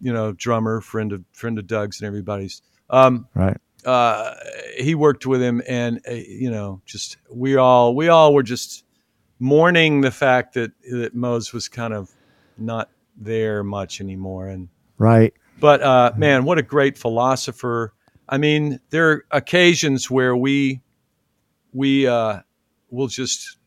[0.00, 2.62] you know, drummer, friend of friend of Doug's and everybody's.
[2.90, 3.56] Um, Right.
[3.86, 4.34] uh,
[4.76, 8.84] he worked with him, and uh, you know, just we all we all were just
[9.38, 12.10] mourning the fact that that Mose was kind of
[12.58, 14.48] not there much anymore.
[14.48, 14.68] And
[14.98, 15.32] Right.
[15.58, 17.92] but uh, man, what a great philosopher!
[18.28, 20.80] I mean, there are occasions where we
[21.72, 22.40] we uh,
[22.90, 23.58] will just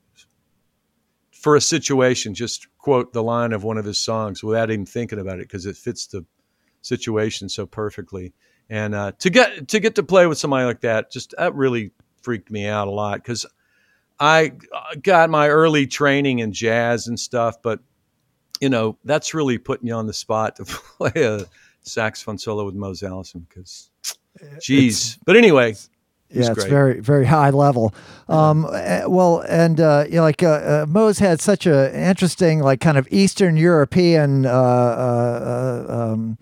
[1.32, 5.19] for a situation just quote the line of one of his songs without even thinking
[5.19, 6.26] about it because it fits the
[6.82, 8.34] situation so perfectly.
[8.69, 11.91] And uh, to get to get to play with somebody like that, just that really
[12.23, 13.45] freaked me out a lot because
[14.19, 14.53] I
[15.02, 17.80] got my early training in jazz and stuff, but
[18.60, 20.65] you know that's really putting you on the spot to
[20.98, 21.45] play a
[21.82, 23.91] saxophone solo with Mose Allison because,
[24.60, 25.19] geez.
[25.26, 25.76] But anyway,
[26.36, 26.70] yeah, it's great.
[26.70, 27.94] very very high level.
[28.28, 32.60] Um, eh, well, and uh, you know, like uh, uh, Mose had such a interesting,
[32.62, 36.38] like kind of Eastern European uh, uh, uh, um,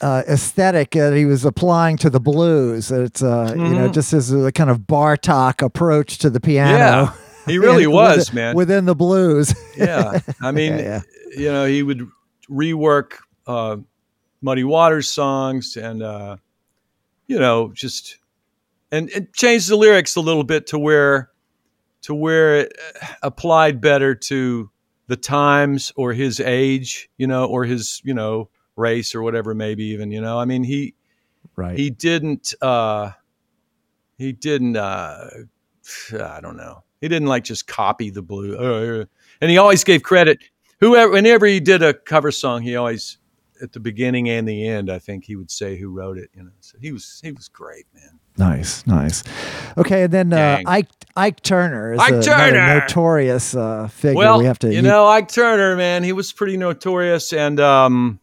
[0.00, 2.90] uh, aesthetic that he was applying to the blues.
[2.90, 3.94] It's uh, you know Mhm.
[3.94, 6.76] just as a kind of Bartok approach to the piano.
[6.78, 7.12] Yeah,
[7.46, 8.54] he really was, within, man.
[8.56, 9.54] within the blues.
[9.76, 11.00] yeah, I mean, Yeah,
[11.36, 12.06] you know, he would
[12.50, 13.12] rework
[13.46, 13.76] uh,
[14.42, 16.36] Muddy Waters songs and uh,
[17.26, 18.18] you know just
[18.94, 21.30] and, and change the lyrics a little bit to where
[22.02, 22.72] to where it
[23.02, 24.70] uh, applied better to
[25.06, 29.84] the times or his age, you know, or his you know race or whatever, maybe
[29.84, 30.38] even you know.
[30.38, 30.94] I mean, he
[31.56, 31.76] right.
[31.76, 33.12] he didn't uh
[34.16, 35.28] he didn't uh
[36.12, 39.04] i don't know he didn't like just copy the blue uh,
[39.40, 40.38] and he always gave credit
[40.80, 43.18] whoever whenever he did a cover song he always
[43.60, 46.42] at the beginning and the end i think he would say who wrote it you
[46.42, 49.22] know so he was he was great man Nice, nice.
[49.78, 52.80] Okay, and then uh, Ike Ike Turner is Ike a, Turner!
[52.80, 54.16] notorious uh, figure.
[54.16, 58.18] well we have to you know ike turner man he was pretty notorious and um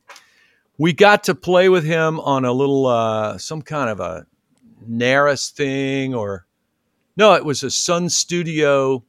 [0.77, 4.25] we got to play with him on a little uh some kind of a
[4.89, 6.45] naris thing or
[7.15, 9.01] no it was a sun studio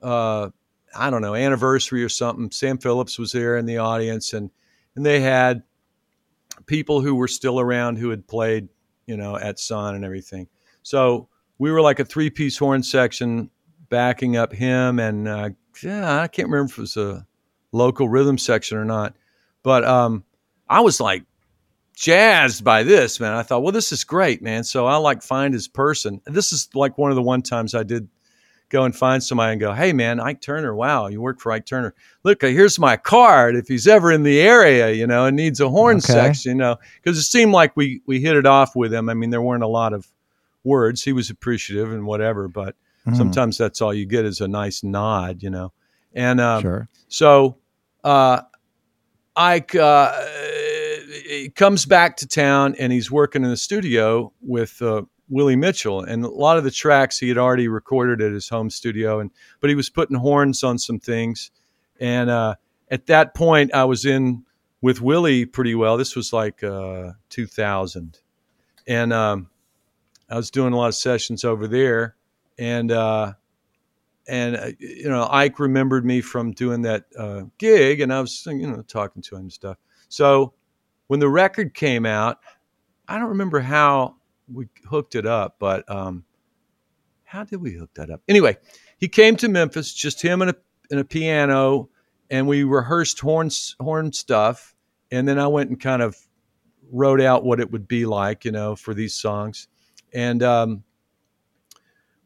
[0.00, 0.48] uh
[0.96, 4.50] i don't know anniversary or something sam phillips was there in the audience and
[4.94, 5.64] and they had
[6.66, 8.68] people who were still around who had played
[9.06, 10.48] you know at sun and everything.
[10.82, 11.28] So
[11.58, 13.50] we were like a three piece horn section
[13.88, 15.50] backing up him and uh,
[15.82, 17.26] yeah i can't remember if it was a
[17.72, 19.14] local rhythm section or not
[19.62, 20.24] but um
[20.68, 21.24] i was like
[21.94, 23.34] jazzed by this man.
[23.34, 24.64] I thought well this is great man.
[24.64, 26.20] So i like find his person.
[26.26, 28.08] This is like one of the one times i did
[28.70, 31.64] go and find somebody and go hey man ike turner wow you work for ike
[31.66, 35.36] turner look uh, here's my card if he's ever in the area you know and
[35.36, 36.12] needs a horn Okay.
[36.12, 39.14] section you know because it seemed like we we hit it off with him i
[39.14, 40.06] mean there weren't a lot of
[40.64, 42.74] words he was appreciative and whatever but
[43.06, 43.16] Mhm.
[43.16, 45.72] sometimes that's all you get is a nice nod you know
[46.14, 46.88] and um, sure.
[47.08, 47.56] so
[48.02, 48.40] uh,
[49.36, 50.12] Ike uh,
[51.54, 56.24] comes back to town and he's working in the studio with uh, Willie Mitchell, and
[56.24, 59.30] a lot of the tracks he had already recorded at his home studio, and
[59.60, 61.50] but he was putting horns on some things,
[62.00, 62.56] and uh,
[62.90, 64.44] at that point I was in
[64.80, 65.96] with Willie pretty well.
[65.96, 68.18] This was like uh, 2000,
[68.86, 69.48] and um,
[70.28, 72.16] I was doing a lot of sessions over there,
[72.58, 72.90] and.
[72.90, 73.34] Uh,
[74.26, 78.46] and uh, you know Ike remembered me from doing that uh, gig, and I was
[78.46, 79.76] you know talking to him and stuff.
[80.08, 80.54] So
[81.08, 82.38] when the record came out,
[83.08, 84.16] I don't remember how
[84.52, 86.24] we hooked it up, but um,
[87.24, 88.22] how did we hook that up?
[88.28, 88.56] Anyway,
[88.98, 90.56] he came to Memphis, just him and a
[90.90, 91.88] and a piano,
[92.30, 93.50] and we rehearsed horn
[93.80, 94.74] horn stuff,
[95.10, 96.16] and then I went and kind of
[96.92, 99.68] wrote out what it would be like, you know, for these songs,
[100.12, 100.84] and um,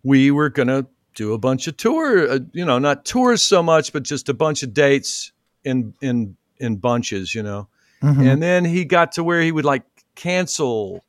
[0.03, 3.93] we were gonna do a bunch of tour, uh, you know, not tours so much,
[3.93, 5.32] but just a bunch of dates
[5.65, 7.69] in in in bunches, you know.
[8.03, 8.32] Mhm.
[8.32, 9.85] And then he got to where he would like
[10.15, 11.05] cancel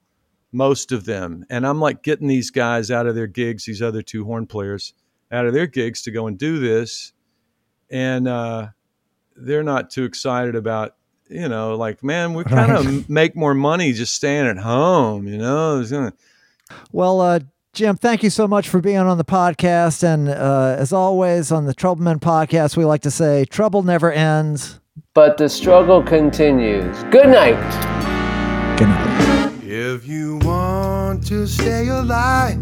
[0.51, 4.01] most of them, and I'm like getting these guys out of their gigs, these other
[4.01, 4.93] two horn players
[5.31, 7.13] out of their gigs to go and do this,
[7.91, 8.67] and uh,
[9.35, 10.95] they're not too excited about.
[11.31, 12.85] You know, like man, we kind Right.
[12.85, 15.27] of make more money just staying at home.
[15.27, 15.83] You know,
[16.91, 17.39] Well, uh,
[17.73, 20.03] Jim, thank you so much for being on the podcast.
[20.03, 24.79] And uh, as always, on the Troublemen podcast, we like to say trouble never ends.
[25.13, 26.97] But the struggle continues.
[27.11, 27.59] Good night.
[28.79, 29.28] Good night.
[29.71, 32.57] If you want to stay alive,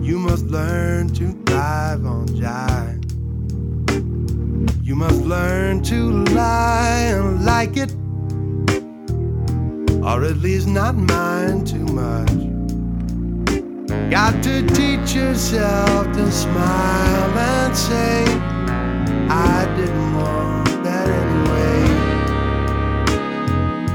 [0.00, 3.02] you must learn to thrive on jive.
[4.86, 7.90] You must learn to lie and like it,
[10.00, 12.30] or at least not mind too much.
[14.12, 18.24] Got to teach yourself to smile and say,
[19.28, 20.67] I didn't want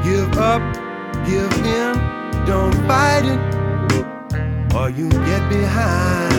[0.04, 0.62] Give up,
[1.26, 1.94] give in,
[2.46, 3.40] don't fight it,
[4.76, 6.34] or you get behind.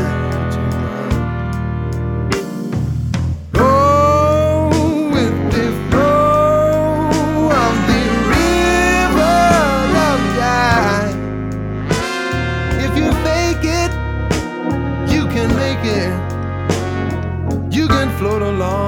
[3.52, 4.68] Go
[5.14, 7.08] with the flow
[7.64, 8.04] of the
[8.36, 9.40] river
[10.10, 11.16] of life.
[12.84, 13.92] If you fake it,
[15.10, 16.12] you can make it.
[17.74, 18.83] You can float along.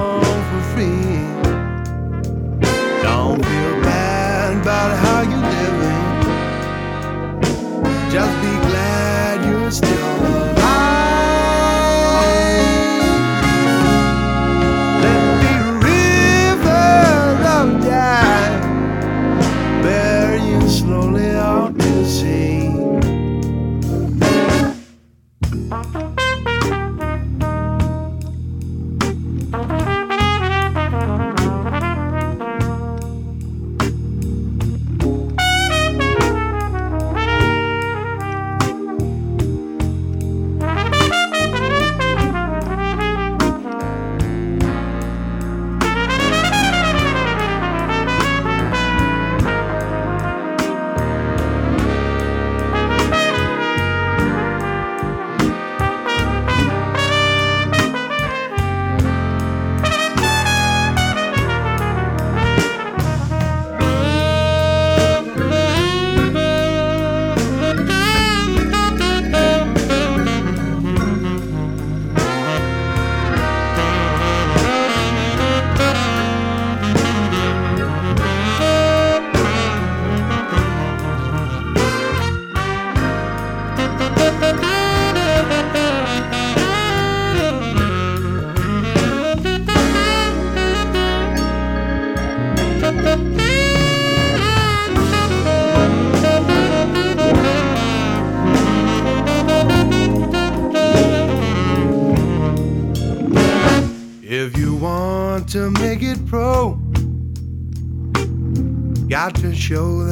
[109.66, 110.05] Show